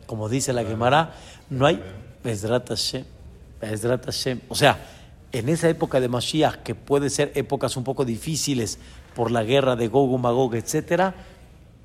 Como 0.04 0.28
dice 0.28 0.52
la 0.52 0.64
Gemara, 0.64 1.14
no 1.48 1.64
hay 1.64 1.80
Bezrat 2.24 2.68
Hashem. 2.68 4.40
O 4.48 4.56
sea, 4.56 4.84
en 5.30 5.48
esa 5.48 5.68
época 5.68 6.00
de 6.00 6.08
Mashiach, 6.08 6.64
que 6.64 6.74
puede 6.74 7.08
ser 7.08 7.30
épocas 7.36 7.76
un 7.76 7.84
poco 7.84 8.04
difíciles 8.04 8.80
por 9.14 9.30
la 9.30 9.44
guerra 9.44 9.76
de 9.76 9.86
Gog, 9.86 10.18
Magog, 10.18 10.56
etc., 10.56 11.14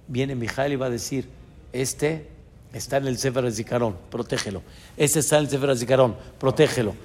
viene 0.08 0.34
Mijael 0.34 0.74
y 0.74 0.78
va 0.78 0.88
a 0.88 0.90
decir, 0.90 1.30
este 1.74 2.28
está 2.74 2.98
en 2.98 3.06
el 3.06 3.20
Sefer 3.20 3.52
Zikaron, 3.52 3.96
protégelo. 4.10 4.64
Este 4.98 5.20
está 5.20 5.38
en 5.38 5.44
el 5.44 5.50
Sefer 5.52 5.78
Zikaron, 5.78 6.16
protégelo. 6.40 6.96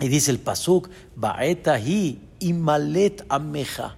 Y 0.00 0.08
dice 0.08 0.30
el 0.30 0.38
Pasuk, 0.38 0.88
Baetahi 1.14 2.31
Imalet 2.42 3.24
Ameja. 3.28 3.96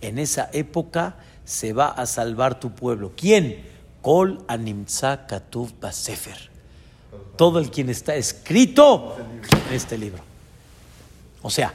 En 0.00 0.18
esa 0.18 0.50
época 0.52 1.16
se 1.44 1.72
va 1.72 1.88
a 1.88 2.06
salvar 2.06 2.60
tu 2.60 2.72
pueblo. 2.72 3.12
¿Quién? 3.16 3.64
Kol 4.02 4.44
Animza 4.48 5.26
Katuv 5.26 5.72
Basefer. 5.80 6.50
Todo 7.36 7.58
el 7.58 7.70
quien 7.70 7.88
está 7.88 8.14
escrito 8.14 9.16
en 9.68 9.74
este 9.74 9.96
libro. 9.96 10.22
O 11.42 11.50
sea, 11.50 11.72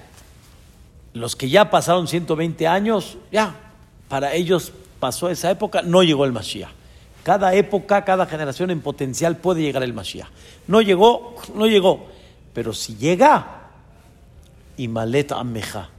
los 1.14 1.36
que 1.36 1.50
ya 1.50 1.70
pasaron 1.70 2.08
120 2.08 2.68
años, 2.68 3.18
ya, 3.32 3.56
para 4.08 4.34
ellos 4.34 4.72
pasó 5.00 5.30
esa 5.30 5.50
época, 5.50 5.82
no 5.82 6.04
llegó 6.04 6.26
el 6.26 6.32
Mashiach. 6.32 6.72
Cada 7.24 7.54
época, 7.54 8.04
cada 8.04 8.26
generación 8.26 8.72
en 8.72 8.82
potencial 8.82 9.38
puede 9.38 9.62
llegar 9.62 9.84
el 9.84 9.94
Mashiach. 9.94 10.30
No 10.68 10.82
llegó, 10.82 11.36
no 11.56 11.68
llegó. 11.68 12.08
Pero 12.54 12.74
si 12.74 12.96
llega, 12.96 13.70
Imalet 14.78 15.32
Ameja 15.32 15.90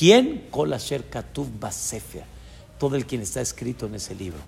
¿Quién? 0.00 0.48
Todo 2.78 2.96
el 2.96 3.04
quien 3.04 3.20
está 3.20 3.42
escrito 3.42 3.84
en 3.84 3.96
ese 3.96 4.14
libro. 4.14 4.38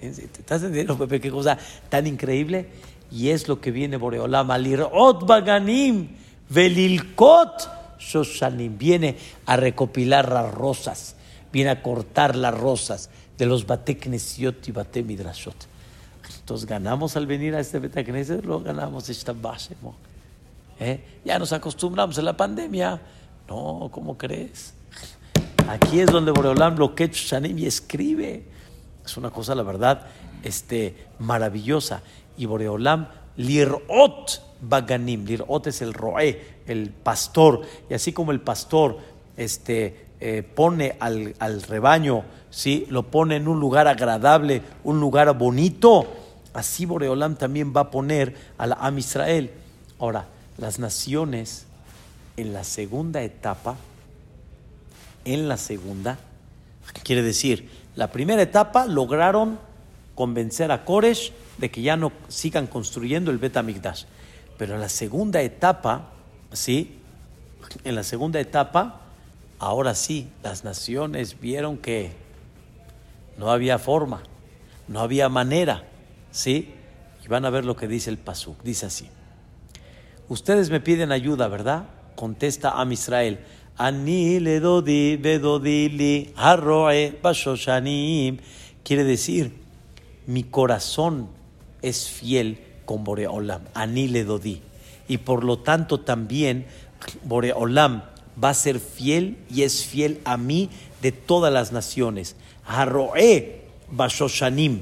¿Te 0.00 0.08
estás 0.08 0.62
entendiendo, 0.62 0.98
Pepe? 0.98 1.20
Qué 1.20 1.30
cosa 1.30 1.56
tan 1.88 2.08
increíble. 2.08 2.70
Y 3.08 3.28
es 3.28 3.46
lo 3.46 3.60
que 3.60 3.70
viene 3.70 3.98
Boreolam. 3.98 4.50
Alirot 4.50 5.24
Baganim. 5.28 6.08
Velilkot 6.48 8.00
Shoshanim. 8.00 8.76
Viene 8.76 9.16
a 9.46 9.54
recopilar 9.56 10.28
las 10.28 10.52
rosas. 10.52 11.14
Viene 11.52 11.70
a 11.70 11.82
cortar 11.82 12.34
las 12.34 12.58
rosas 12.58 13.10
de 13.38 13.46
los 13.46 13.64
Bateknesiot 13.64 14.66
y 14.66 14.72
Batemidrashot. 14.72 15.68
Entonces 16.40 16.68
ganamos 16.68 17.16
al 17.16 17.28
venir 17.28 17.54
a 17.54 17.60
este 17.60 17.78
Betekneset, 17.78 18.44
lo 18.44 18.60
ganamos 18.60 19.08
esta 19.08 19.34
base. 19.34 19.76
¿Eh? 20.80 21.00
Ya 21.24 21.38
nos 21.38 21.52
acostumbramos 21.52 22.18
a 22.18 22.22
la 22.22 22.36
pandemia. 22.36 23.00
No, 23.48 23.88
¿cómo 23.92 24.18
crees? 24.18 24.74
Aquí 25.68 26.00
es 26.00 26.06
donde 26.06 26.32
Boreolam 26.32 26.76
lo 26.76 26.94
que 26.94 27.08
Shanim 27.08 27.58
y 27.58 27.66
escribe. 27.66 28.44
Es 29.04 29.16
una 29.16 29.30
cosa, 29.30 29.54
la 29.54 29.62
verdad, 29.62 30.06
este, 30.42 30.96
maravillosa. 31.18 32.02
Y 32.36 32.46
Boreolam, 32.46 33.08
Lirot 33.36 34.42
Baganim. 34.60 35.24
Lirot 35.24 35.66
es 35.66 35.82
el 35.82 35.94
roe, 35.94 36.40
el 36.66 36.90
pastor. 36.90 37.62
Y 37.88 37.94
así 37.94 38.12
como 38.12 38.32
el 38.32 38.40
pastor 38.40 38.98
este, 39.36 40.06
eh, 40.20 40.42
pone 40.42 40.96
al, 41.00 41.34
al, 41.38 41.62
rebaño, 41.62 42.24
¿sí? 42.50 42.86
lo 42.90 43.04
pone 43.04 43.36
en 43.36 43.48
un 43.48 43.58
lugar 43.58 43.88
agradable, 43.88 44.62
un 44.84 45.00
lugar 45.00 45.36
bonito, 45.36 46.06
así 46.52 46.84
Boreolam 46.84 47.36
también 47.36 47.72
va 47.74 47.82
a 47.82 47.90
poner 47.90 48.34
a 48.58 48.66
la 48.66 48.74
Am 48.76 48.98
Israel. 48.98 49.50
Ahora, 49.98 50.26
las 50.58 50.78
naciones 50.78 51.66
en 52.36 52.52
la 52.52 52.64
segunda 52.64 53.22
etapa, 53.22 53.76
en 55.24 55.48
la 55.48 55.56
segunda, 55.56 56.18
quiere 57.02 57.22
decir, 57.22 57.68
la 57.96 58.12
primera 58.12 58.42
etapa 58.42 58.86
lograron 58.86 59.58
convencer 60.14 60.70
a 60.70 60.84
Koresh 60.84 61.32
de 61.58 61.70
que 61.70 61.82
ya 61.82 61.96
no 61.96 62.12
sigan 62.28 62.66
construyendo 62.66 63.30
el 63.30 63.38
Bet 63.38 63.56
Amigdash. 63.56 64.04
Pero 64.58 64.74
en 64.74 64.80
la 64.80 64.88
segunda 64.88 65.40
etapa, 65.40 66.10
¿sí? 66.52 66.98
En 67.84 67.94
la 67.94 68.02
segunda 68.02 68.40
etapa, 68.40 69.00
ahora 69.58 69.94
sí, 69.94 70.28
las 70.42 70.64
naciones 70.64 71.40
vieron 71.40 71.78
que 71.78 72.12
no 73.38 73.50
había 73.50 73.78
forma, 73.78 74.22
no 74.88 75.00
había 75.00 75.28
manera, 75.28 75.84
¿sí? 76.30 76.74
Y 77.24 77.28
van 77.28 77.44
a 77.44 77.50
ver 77.50 77.64
lo 77.64 77.76
que 77.76 77.88
dice 77.88 78.10
el 78.10 78.18
Pasuk. 78.18 78.62
Dice 78.62 78.86
así: 78.86 79.08
Ustedes 80.28 80.70
me 80.70 80.80
piden 80.80 81.12
ayuda, 81.12 81.48
¿verdad? 81.48 81.84
Contesta 82.16 82.78
a 82.80 82.92
Israel. 82.92 83.40
Ani 83.80 84.38
le 84.40 84.60
dodi 84.60 85.16
bedodili 85.16 86.34
arroe 86.36 87.16
bashoshanim. 87.22 88.36
Quiere 88.84 89.04
decir, 89.04 89.52
mi 90.26 90.42
corazón 90.42 91.28
es 91.80 92.10
fiel 92.10 92.58
con 92.84 93.04
Boreolam. 93.04 93.62
Ani 93.72 94.06
le 94.08 94.24
dodi. 94.24 94.60
Y 95.08 95.16
por 95.16 95.44
lo 95.44 95.60
tanto 95.60 96.00
también 96.00 96.66
Boreolam 97.24 98.02
va 98.42 98.50
a 98.50 98.54
ser 98.54 98.80
fiel 98.80 99.38
y 99.48 99.62
es 99.62 99.86
fiel 99.86 100.20
a 100.26 100.36
mí 100.36 100.68
de 101.00 101.12
todas 101.12 101.50
las 101.50 101.72
naciones. 101.72 102.36
Arroe 102.66 103.62
bashoshanim. 103.90 104.80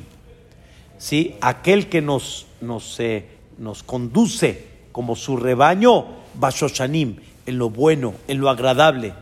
¿Sí? 0.98 1.36
Aquel 1.40 1.88
que 1.88 2.02
nos, 2.02 2.48
nos, 2.60 2.98
eh, 2.98 3.28
nos 3.58 3.84
conduce 3.84 4.66
como 4.90 5.14
su 5.14 5.36
rebaño, 5.36 6.04
bashoshanim 6.34 7.18
en 7.48 7.56
lo 7.56 7.70
bueno, 7.70 8.12
en 8.28 8.40
lo 8.40 8.50
agradable. 8.50 9.14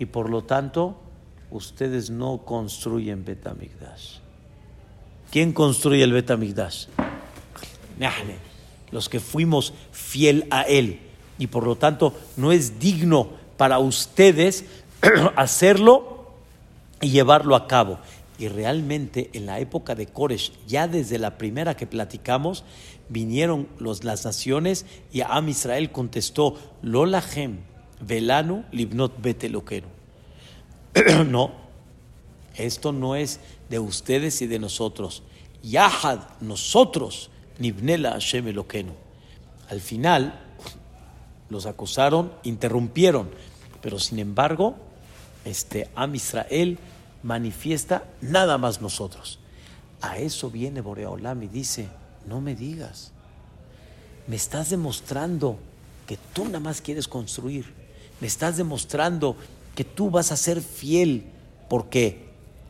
Y 0.00 0.06
por 0.06 0.30
lo 0.30 0.42
tanto, 0.42 0.96
ustedes 1.52 2.10
no 2.10 2.38
construyen 2.38 3.24
Betamigdash. 3.24 4.16
¿Quién 5.30 5.52
construye 5.52 6.02
el 6.02 6.12
Betamigdash? 6.12 6.86
Los 8.90 9.08
que 9.08 9.20
fuimos 9.20 9.74
fiel 9.92 10.48
a 10.50 10.62
él. 10.62 10.98
Y 11.38 11.46
por 11.46 11.64
lo 11.64 11.76
tanto, 11.76 12.18
no 12.36 12.50
es 12.50 12.80
digno 12.80 13.28
para 13.56 13.78
ustedes 13.78 14.64
hacerlo 15.36 16.32
y 17.00 17.10
llevarlo 17.10 17.54
a 17.54 17.68
cabo. 17.68 18.00
Y 18.40 18.48
realmente 18.48 19.30
en 19.34 19.46
la 19.46 19.60
época 19.60 19.94
de 19.94 20.06
Koresh, 20.06 20.50
ya 20.66 20.88
desde 20.88 21.18
la 21.18 21.38
primera 21.38 21.76
que 21.76 21.86
platicamos, 21.86 22.64
vinieron 23.08 23.68
los, 23.78 24.02
las 24.02 24.24
naciones 24.24 24.84
y 25.12 25.20
Am 25.20 25.48
Israel 25.48 25.92
contestó, 25.92 26.56
Lolahem, 26.82 27.67
velanu 28.00 28.64
libnot 28.72 29.20
beteloquenu. 29.20 29.86
no, 31.26 31.52
esto 32.56 32.92
no 32.92 33.16
es 33.16 33.40
de 33.68 33.78
ustedes 33.78 34.42
y 34.42 34.46
de 34.46 34.58
nosotros. 34.58 35.22
Yahad, 35.62 36.20
nosotros, 36.40 37.30
nibnela 37.58 38.12
Hashem 38.12 38.48
eloquenu. 38.48 38.92
Al 39.68 39.80
final, 39.80 40.40
los 41.50 41.66
acusaron, 41.66 42.32
interrumpieron, 42.42 43.30
pero 43.80 43.98
sin 43.98 44.18
embargo, 44.18 44.76
este 45.44 45.88
Am 45.94 46.14
Israel 46.14 46.78
manifiesta 47.22 48.04
nada 48.20 48.58
más 48.58 48.80
nosotros. 48.80 49.38
A 50.00 50.18
eso 50.18 50.50
viene 50.50 50.80
Boreolam 50.80 51.42
y 51.42 51.48
dice, 51.48 51.88
no 52.26 52.40
me 52.40 52.54
digas, 52.54 53.12
me 54.26 54.36
estás 54.36 54.70
demostrando 54.70 55.58
que 56.06 56.18
tú 56.32 56.44
nada 56.44 56.60
más 56.60 56.80
quieres 56.80 57.08
construir, 57.08 57.77
me 58.20 58.26
estás 58.26 58.56
demostrando 58.56 59.36
que 59.74 59.84
tú 59.84 60.10
vas 60.10 60.32
a 60.32 60.36
ser 60.36 60.60
fiel 60.60 61.24
porque 61.68 62.28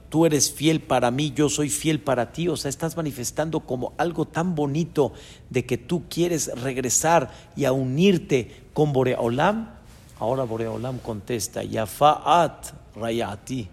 tú 0.08 0.26
eres 0.26 0.50
fiel 0.50 0.80
para 0.80 1.10
mí, 1.10 1.32
yo 1.34 1.48
soy 1.48 1.68
fiel 1.68 2.00
para 2.00 2.32
ti, 2.32 2.48
o 2.48 2.56
sea, 2.56 2.68
estás 2.68 2.96
manifestando 2.96 3.60
como 3.60 3.92
algo 3.98 4.24
tan 4.26 4.54
bonito 4.54 5.12
de 5.50 5.64
que 5.64 5.78
tú 5.78 6.04
quieres 6.08 6.50
regresar 6.60 7.30
y 7.56 7.64
a 7.64 7.72
unirte 7.72 8.64
con 8.72 8.92
Boreolam. 8.92 9.70
Ahora 10.18 10.44
Boreolam 10.44 10.98
contesta, 10.98 11.62
Yafa'at 11.62 12.72
rayati, 12.96 13.68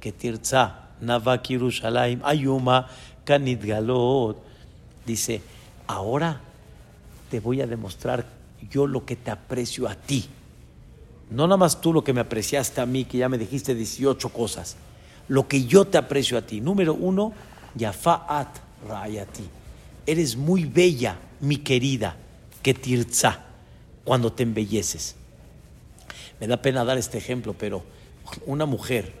que 0.00 0.12
tirza, 0.12 0.88
Navakirushalayim, 1.00 2.20
Ayuma, 2.24 2.88
Kanidgalot. 3.24 4.38
Dice, 5.06 5.42
ahora 5.86 6.40
te 7.30 7.40
voy 7.40 7.60
a 7.60 7.66
demostrar 7.66 8.26
yo 8.70 8.86
lo 8.86 9.04
que 9.04 9.16
te 9.16 9.30
aprecio 9.30 9.88
a 9.88 9.94
ti. 9.94 10.28
No 11.30 11.46
nada 11.46 11.56
más 11.56 11.80
tú 11.80 11.92
lo 11.92 12.02
que 12.02 12.12
me 12.12 12.20
apreciaste 12.20 12.80
a 12.80 12.86
mí, 12.86 13.04
que 13.04 13.18
ya 13.18 13.28
me 13.28 13.38
dijiste 13.38 13.74
18 13.74 14.28
cosas. 14.30 14.76
Lo 15.28 15.46
que 15.46 15.64
yo 15.64 15.86
te 15.86 15.96
aprecio 15.96 16.36
a 16.36 16.42
ti. 16.42 16.60
Número 16.60 16.92
uno, 16.94 17.32
Yafa'at 17.76 18.48
Rayati. 18.88 19.48
Eres 20.06 20.36
muy 20.36 20.64
bella, 20.64 21.16
mi 21.40 21.58
querida, 21.58 22.16
que 22.62 22.74
tirza, 22.74 23.44
cuando 24.04 24.32
te 24.32 24.42
embelleces. 24.42 25.14
Me 26.40 26.46
da 26.46 26.60
pena 26.60 26.84
dar 26.84 26.98
este 26.98 27.18
ejemplo, 27.18 27.54
pero 27.56 27.84
una 28.46 28.66
mujer 28.66 29.12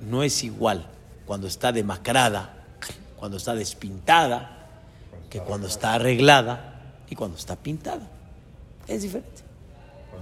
no 0.00 0.22
es 0.22 0.44
igual 0.44 0.86
cuando 1.24 1.46
está 1.46 1.72
demacrada, 1.72 2.66
cuando 3.16 3.36
está 3.36 3.54
despintada, 3.54 4.68
que 5.30 5.40
cuando 5.40 5.66
está 5.66 5.94
arreglada 5.94 6.94
y 7.08 7.14
cuando 7.14 7.36
está 7.36 7.56
pintada. 7.56 8.08
Es 8.86 9.02
diferente. 9.02 9.42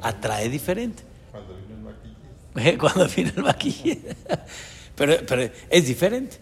Atrae 0.02 0.48
diferente. 0.48 1.02
Cuando 1.30 1.54
vino 1.56 1.74
el 1.74 1.80
maquillaje. 1.80 2.18
Cuando 2.78 3.08
vino 3.08 3.32
el 3.36 3.42
maquillaje. 3.42 4.16
Pero, 4.96 5.50
es 5.70 5.86
diferente. 5.86 6.38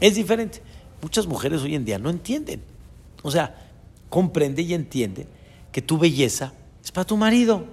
Es 0.00 0.14
diferente. 0.14 0.60
Muchas 1.00 1.26
mujeres 1.26 1.62
hoy 1.62 1.74
en 1.74 1.84
día 1.84 1.98
no 1.98 2.10
entienden. 2.10 2.62
O 3.22 3.30
sea, 3.30 3.54
comprende 4.08 4.62
y 4.62 4.74
entiende 4.74 5.26
que 5.72 5.82
tu 5.82 5.98
belleza 5.98 6.52
es 6.82 6.90
para 6.90 7.04
tu 7.04 7.16
marido. 7.16 7.64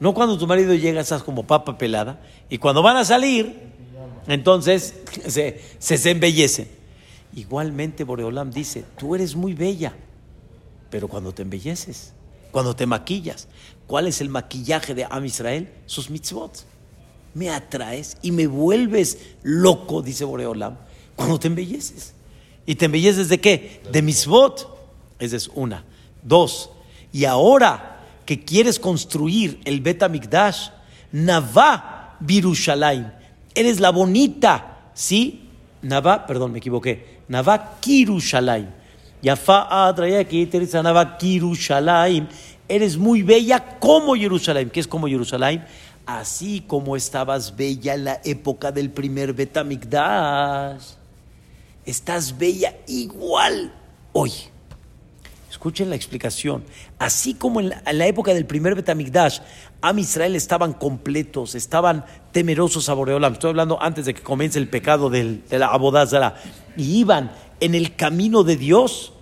No 0.00 0.14
cuando 0.14 0.36
tu 0.36 0.46
marido 0.46 0.74
llega, 0.74 1.00
estás 1.00 1.22
como 1.22 1.46
papa 1.46 1.78
pelada. 1.78 2.20
Y 2.50 2.58
cuando 2.58 2.82
van 2.82 2.96
a 2.96 3.04
salir, 3.04 3.56
entonces 4.26 4.94
se, 5.26 5.60
se, 5.78 6.10
embellecen. 6.10 6.68
Igualmente 7.34 8.04
Boreolam 8.04 8.50
dice, 8.50 8.84
tú 8.98 9.14
eres 9.14 9.36
muy 9.36 9.54
bella, 9.54 9.94
pero 10.90 11.08
cuando 11.08 11.32
te 11.32 11.42
embelleces, 11.42 12.12
cuando 12.50 12.76
te 12.76 12.84
maquillas, 12.84 13.48
¿Cuál 13.92 14.06
es 14.06 14.22
el 14.22 14.30
maquillaje 14.30 14.94
de 14.94 15.04
Am 15.04 15.24
Israel? 15.26 15.70
Sus 15.84 16.08
mitzvot. 16.08 16.64
Me 17.34 17.50
atraes 17.50 18.16
y 18.22 18.32
me 18.32 18.46
vuelves 18.46 19.18
loco, 19.42 20.02
dice 20.02 20.24
Boreolam, 20.24 20.76
cuando 21.16 21.38
te 21.38 21.48
embelleces. 21.48 22.14
¿Y 22.66 22.74
te 22.74 22.86
embelleces 22.86 23.28
de 23.28 23.40
qué? 23.40 23.80
De 23.90 24.02
mitzvot. 24.02 24.68
Esa 25.18 25.36
es 25.36 25.50
una. 25.54 25.84
Dos. 26.22 26.70
Y 27.12 27.24
ahora 27.24 28.00
que 28.24 28.44
quieres 28.44 28.78
construir 28.78 29.60
el 29.64 29.80
Bet 29.80 30.08
Mikdash, 30.08 30.68
Navá 31.12 32.16
Birushalayim. 32.20 33.06
Eres 33.54 33.80
la 33.80 33.90
bonita, 33.90 34.90
¿sí? 34.94 35.48
Navá, 35.82 36.26
perdón, 36.26 36.52
me 36.52 36.58
equivoqué. 36.58 37.20
Navá 37.28 37.78
Kirushalayim. 37.80 38.68
Yafa 39.22 39.86
Adrayaki, 39.86 40.48
Navá 40.82 41.16
Kirushalayim 41.18 42.26
eres 42.74 42.96
muy 42.96 43.22
bella 43.22 43.78
como 43.78 44.14
Jerusalén. 44.14 44.70
¿Qué 44.70 44.80
es 44.80 44.86
como 44.86 45.06
Jerusalén? 45.06 45.64
Así 46.06 46.64
como 46.66 46.96
estabas 46.96 47.56
bella 47.56 47.94
en 47.94 48.04
la 48.04 48.20
época 48.24 48.72
del 48.72 48.90
primer 48.90 49.34
Betamigdash, 49.34 50.82
estás 51.86 52.36
bella 52.36 52.74
igual 52.88 53.72
hoy. 54.12 54.32
Escuchen 55.48 55.90
la 55.90 55.96
explicación. 55.96 56.64
Así 56.98 57.34
como 57.34 57.60
en 57.60 57.68
la, 57.68 58.06
época 58.06 58.34
del 58.34 58.46
primer 58.46 58.74
Betamigdash, 58.74 59.38
Am 59.80 59.98
Israel 59.98 60.34
estaban 60.34 60.72
completos, 60.72 61.54
estaban 61.54 62.04
temerosos 62.32 62.88
a 62.88 62.94
Boreolam. 62.94 63.34
Estoy 63.34 63.50
hablando 63.50 63.80
antes 63.80 64.06
de 64.06 64.14
que 64.14 64.22
comience 64.22 64.58
el 64.58 64.68
pecado 64.68 65.08
de 65.08 65.40
la 65.50 65.66
Abodazara. 65.66 66.36
Y 66.76 66.98
iban 66.98 67.30
en 67.60 67.76
el 67.76 67.94
camino 67.94 68.42
de 68.42 68.56
Dios. 68.56 69.12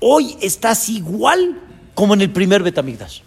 Hoy 0.00 0.36
estás 0.40 0.88
igual 0.88 1.60
como 1.94 2.14
en 2.14 2.22
el 2.22 2.30
primer 2.30 2.62
Betamigdash. 2.62 3.20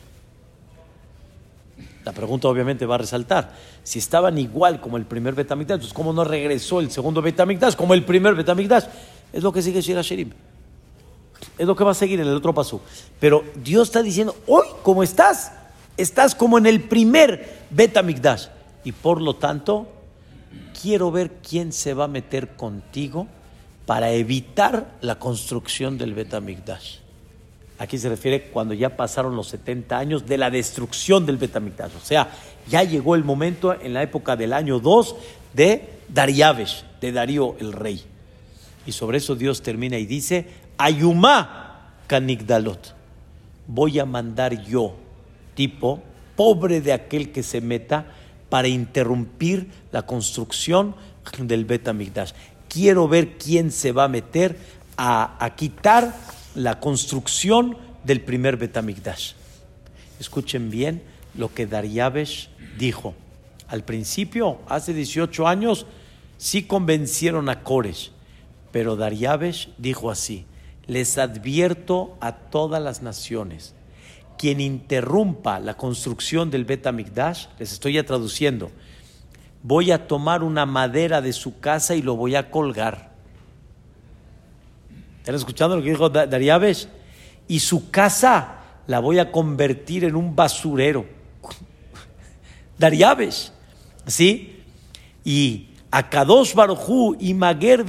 La 2.12 2.16
pregunta 2.16 2.50
obviamente 2.50 2.86
va 2.86 2.96
a 2.96 2.98
resaltar, 2.98 3.54
si 3.84 3.98
estaban 3.98 4.38
igual 4.38 4.82
como 4.82 4.98
el 4.98 5.06
primer 5.06 5.34
Betamigdash, 5.34 5.76
entonces 5.76 5.94
¿cómo 5.94 6.12
no 6.12 6.26
regresó 6.26 6.82
el 6.82 6.92
segundo 6.92 7.22
Betamigdash 7.22 7.78
como 7.78 7.94
el 7.94 8.04
primer 8.04 8.36
Betamigdash? 8.36 8.84
Es 9.32 9.42
lo 9.42 9.54
que 9.54 9.62
sigue 9.62 9.80
Shira 9.80 10.02
Sherim. 10.02 10.30
Es 11.58 11.66
lo 11.66 11.74
que 11.74 11.86
va 11.86 11.92
a 11.92 11.94
seguir 11.94 12.20
en 12.20 12.28
el 12.28 12.36
otro 12.36 12.54
paso. 12.54 12.82
Pero 13.18 13.46
Dios 13.56 13.88
está 13.88 14.04
diciendo, 14.04 14.36
hoy, 14.46 14.66
¿cómo 14.84 15.04
estás? 15.04 15.54
Estás 15.96 16.36
como 16.36 16.58
en 16.58 16.66
el 16.66 16.82
primer 16.82 17.62
Betamigdash. 17.70 18.48
Y 18.84 18.92
por 18.92 19.22
lo 19.22 19.38
tanto, 19.38 19.88
quiero 20.82 21.12
ver 21.12 21.32
quién 21.48 21.72
se 21.72 21.94
va 21.94 22.04
a 22.04 22.10
meter 22.10 22.58
contigo 22.58 23.28
para 23.86 24.12
evitar 24.12 24.98
la 25.00 25.18
construcción 25.18 25.98
del 25.98 26.14
Betamigdash. 26.14 26.98
Aquí 27.82 27.98
se 27.98 28.10
refiere 28.10 28.44
cuando 28.44 28.76
ya 28.76 28.96
pasaron 28.96 29.36
los 29.36 29.48
70 29.48 29.98
años 29.98 30.28
de 30.28 30.38
la 30.38 30.52
destrucción 30.52 31.26
del 31.26 31.38
Betamigdash. 31.38 31.96
O 31.96 32.06
sea, 32.06 32.30
ya 32.70 32.84
llegó 32.84 33.16
el 33.16 33.24
momento 33.24 33.74
en 33.74 33.96
la 33.96 34.04
época 34.04 34.36
del 34.36 34.54
año 34.54 34.80
2 34.80 35.16
de 35.56 35.90
Dariavesh, 36.08 36.86
de 37.02 37.12
Darío 37.12 37.56
el 37.60 37.74
rey. 37.74 38.04
Y 38.86 38.92
sobre 38.92 39.18
eso 39.18 39.34
Dios 39.34 39.64
termina 39.64 39.98
y 39.98 40.06
dice, 40.06 40.46
Ayumá 40.78 41.96
Kanigdalot. 42.06 42.94
Voy 43.66 43.98
a 43.98 44.06
mandar 44.06 44.64
yo, 44.64 44.94
tipo, 45.56 46.04
pobre 46.36 46.82
de 46.82 46.94
aquel 46.94 47.32
que 47.32 47.42
se 47.42 47.62
meta 47.62 48.06
para 48.50 48.68
interrumpir 48.68 49.72
la 49.92 50.04
construcción 50.04 50.94
del 51.40 51.66
Betamigdash. 51.66 52.34
Quiero 52.70 53.08
ver 53.08 53.40
quién 53.40 53.72
se 53.72 53.92
va 53.92 54.04
a 54.04 54.08
meter 54.08 54.56
a, 54.98 55.44
a 55.44 55.56
quitar 55.56 56.14
la 56.56 56.80
construcción 56.80 57.78
del 58.04 58.22
primer 58.22 58.58
Betamigdash. 58.58 59.34
Escuchen 60.20 60.70
bien 60.70 61.02
lo 61.36 61.54
que 61.54 61.66
Dariabesh 61.66 62.50
dijo. 62.78 63.14
Al 63.68 63.84
principio, 63.84 64.60
hace 64.68 64.94
18 64.94 65.48
años, 65.48 65.86
sí 66.38 66.64
convencieron 66.64 67.50
a 67.50 67.64
Koresh, 67.64 68.12
pero 68.72 68.96
Dariabesh 68.96 69.70
dijo 69.78 70.12
así: 70.12 70.46
Les 70.88 71.18
advierto 71.18 72.18
a 72.20 72.34
todas 72.34 72.82
las 72.82 73.02
naciones, 73.02 73.74
quien 74.38 74.60
interrumpa 74.60 75.60
la 75.60 75.78
construcción 75.78 76.52
del 76.52 76.66
Betamigdash, 76.66 77.48
les 77.60 77.72
estoy 77.72 77.94
ya 77.94 78.04
traduciendo, 78.04 78.72
voy 79.64 79.92
a 79.92 80.08
tomar 80.08 80.44
una 80.44 80.66
madera 80.66 81.22
de 81.22 81.32
su 81.32 81.60
casa 81.60 81.96
y 81.96 82.02
lo 82.02 82.16
voy 82.16 82.36
a 82.36 82.52
colgar 82.52 83.11
¿Están 85.22 85.36
escuchando 85.36 85.76
lo 85.76 85.84
que 85.84 85.92
dijo 85.92 86.10
Dariabesh? 86.10 86.88
Y 87.48 87.60
su 87.60 87.92
casa 87.92 88.58
la 88.88 88.98
voy 89.00 89.20
a 89.20 89.32
convertir 89.32 90.04
en 90.04 90.16
un 90.16 90.36
basurero. 90.36 91.06
Dariabesh, 92.80 93.52
¿sí? 94.08 94.64
Y 95.24 95.70
Akadosh 95.92 96.56
Barujú 96.56 97.16
y 97.20 97.36
Mager 97.36 97.86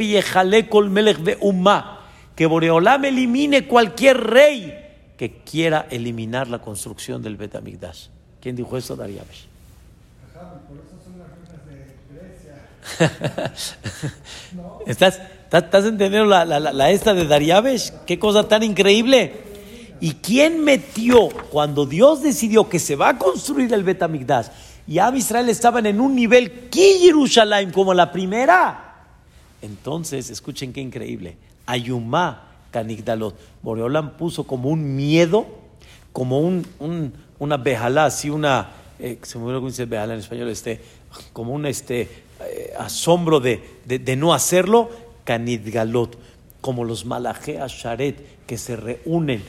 Kol 0.69 0.91
Melech 0.91 1.39
Umma, 1.41 2.01
que 2.37 2.45
Boreolam 2.45 3.07
elimine 3.07 3.67
cualquier 3.67 4.19
rey 4.19 5.15
que 5.17 5.39
quiera 5.43 5.87
eliminar 5.89 6.49
la 6.49 6.61
construcción 6.61 7.23
del 7.23 7.39
Betamigdash. 7.39 8.09
¿Quién 8.43 8.57
dijo 8.57 8.77
eso? 8.77 8.95
Dariabesh. 8.95 9.47
¿Estás, 14.87 15.21
¿Estás 15.59 15.85
entendiendo 15.85 16.25
la, 16.25 16.47
la, 16.47 16.91
esta 16.91 17.13
de 17.13 17.27
Dariabesh? 17.27 17.93
Qué 18.07 18.19
cosa 18.19 18.49
tan 18.49 18.63
increíble. 18.63 19.35
¿Y 20.01 20.15
quién 20.15 20.65
metió 20.65 21.29
cuando 21.29 21.85
Dios 21.85 22.23
decidió 22.23 22.69
que 22.69 22.79
se 22.79 22.97
va 22.97 23.11
a 23.11 23.19
construir 23.19 23.73
el 23.75 23.85
Betamigdash 23.85 24.47
y 24.89 24.99
Ab 24.99 25.15
Israel 25.15 25.49
estaban 25.51 25.85
en 25.87 26.01
un 26.01 26.17
nivel 26.17 26.71
Ki 26.71 27.13
como 27.73 27.93
la 27.93 28.11
primera? 28.11 29.05
Entonces, 29.61 30.31
escuchen 30.31 30.73
qué 30.73 30.81
increíble. 30.81 31.37
Ayumá 31.67 32.49
Kanigdalot. 32.71 33.37
Boreolam 33.63 34.17
puso 34.17 34.45
como 34.45 34.71
un 34.71 34.97
miedo, 34.97 35.47
como 36.13 36.41
un, 36.41 37.13
una 37.39 37.59
bejalá, 37.59 38.07
así 38.07 38.31
una, 38.31 38.71
eh, 38.99 39.19
se 39.23 39.39
me 39.39 39.45
olvidó 39.45 39.67
dice 39.67 39.85
bejalá 39.85 40.15
en 40.15 40.21
español, 40.21 40.49
este, 40.49 40.81
como 41.35 41.53
un 41.53 41.67
este, 41.67 42.09
eh, 42.41 42.73
asombro 42.79 43.39
de, 43.39 43.63
de 43.85 44.17
no 44.17 44.33
hacerlo 44.33 44.91
Kanidgalot, 45.25 46.19
como 46.61 46.85
los 46.85 47.05
Malajea 47.05 47.67
Sharet 47.69 48.47
que 48.47 48.59
se 48.59 48.77
reúnen 48.77 49.43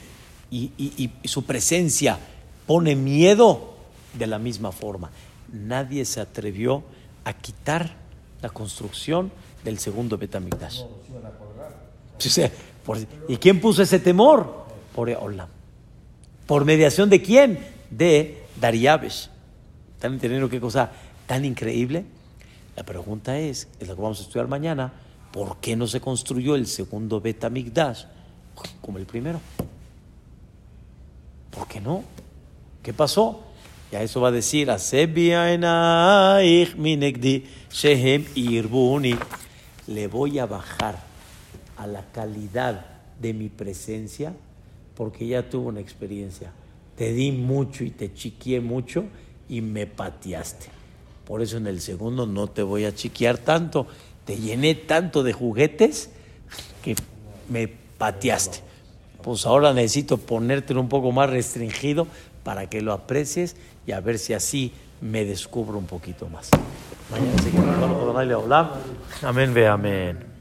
y, 0.51 1.11
su 1.26 1.45
presencia 1.45 2.19
pone 2.67 2.95
miedo 2.95 3.74
de 4.17 4.28
la 4.28 4.39
misma 4.39 4.71
forma. 4.71 5.09
Nadie 5.51 6.05
se 6.05 6.21
atrevió 6.21 6.84
a 7.24 7.34
quitar 7.34 7.95
la 8.41 8.49
construcción 8.49 9.32
del 9.63 9.80
segundo 9.80 10.17
Betamigdash. 10.17 10.82
¿Y 13.28 13.38
quién 13.38 13.59
puso 13.59 13.82
ese 13.82 13.99
temor? 13.99 14.65
Por 14.93 15.09
Eolam. 15.09 15.49
¿Por 16.45 16.65
mediación 16.65 17.09
de 17.09 17.21
quién? 17.21 17.59
De 17.89 18.43
Dariabesh. 18.59 19.30
¿Están 19.95 20.13
entendiendo 20.13 20.49
qué 20.49 20.59
cosa 20.59 20.91
tan 21.26 21.45
increíble? 21.45 22.05
La 22.76 22.84
pregunta 22.84 23.39
es, 23.39 23.67
es 23.80 23.88
lo 23.88 23.95
que 23.95 24.01
vamos 24.01 24.19
a 24.19 24.24
estudiar 24.24 24.47
mañana, 24.47 24.91
¿por 25.34 25.58
qué 25.58 25.76
no 25.76 25.88
se 25.88 26.00
construyó 26.00 26.56
el 26.56 26.68
segundo 26.68 27.20
Betamigdash 27.20 28.04
como 28.82 29.00
el 29.00 29.06
primero? 29.08 29.42
¿Por 31.50 31.68
qué 31.68 31.82
no? 31.82 32.04
¿Qué 32.84 32.94
pasó? 32.94 33.42
Ya 33.92 34.04
eso 34.04 34.22
va 34.22 34.28
a 34.28 34.32
decir, 34.32 34.70
le 39.88 40.08
voy 40.08 40.40
a 40.40 40.46
bajar 40.46 41.04
a 41.78 41.88
la 41.88 42.12
calidad 42.12 42.86
de 43.20 43.34
mi 43.34 43.50
presencia 43.50 44.34
porque 44.96 45.28
ya 45.28 45.50
tuve 45.50 45.68
una 45.68 45.80
experiencia. 45.80 46.52
Te 46.96 47.12
di 47.12 47.32
mucho 47.32 47.84
y 47.84 47.90
te 47.90 48.14
chiquié 48.14 48.62
mucho 48.62 49.06
y 49.50 49.62
me 49.62 49.88
pateaste. 49.88 50.68
Por 51.26 51.42
eso 51.42 51.58
en 51.58 51.66
el 51.66 51.82
segundo 51.82 52.28
no 52.28 52.48
te 52.48 52.62
voy 52.62 52.86
a 52.86 52.94
chiquear 52.94 53.40
tanto 53.40 53.88
te 54.26 54.38
llené 54.38 54.76
tanto 54.76 55.24
de 55.24 55.34
juguetes 55.34 56.09
que 56.82 56.95
me 57.49 57.67
pateaste. 57.97 58.59
Pues 59.21 59.45
ahora 59.45 59.74
necesito 59.74 60.17
ponértelo 60.17 60.82
un 60.82 60.89
poco 60.89 61.11
más 61.11 61.30
restringido 61.30 62.07
para 62.43 62.69
que 62.69 62.82
lo 62.82 62.93
aprecies 62.93 63.55
y 63.88 63.93
a 63.93 63.99
ver 64.01 64.19
si 64.19 64.34
así 64.34 64.74
me 65.01 65.26
descubro 65.26 65.78
un 65.78 65.86
poquito 65.86 66.28
más. 66.28 66.49
Mañana 67.09 67.41
seguimos. 67.41 67.65
Amén, 69.21 69.53
ve 69.53 69.67
amén. 69.67 70.33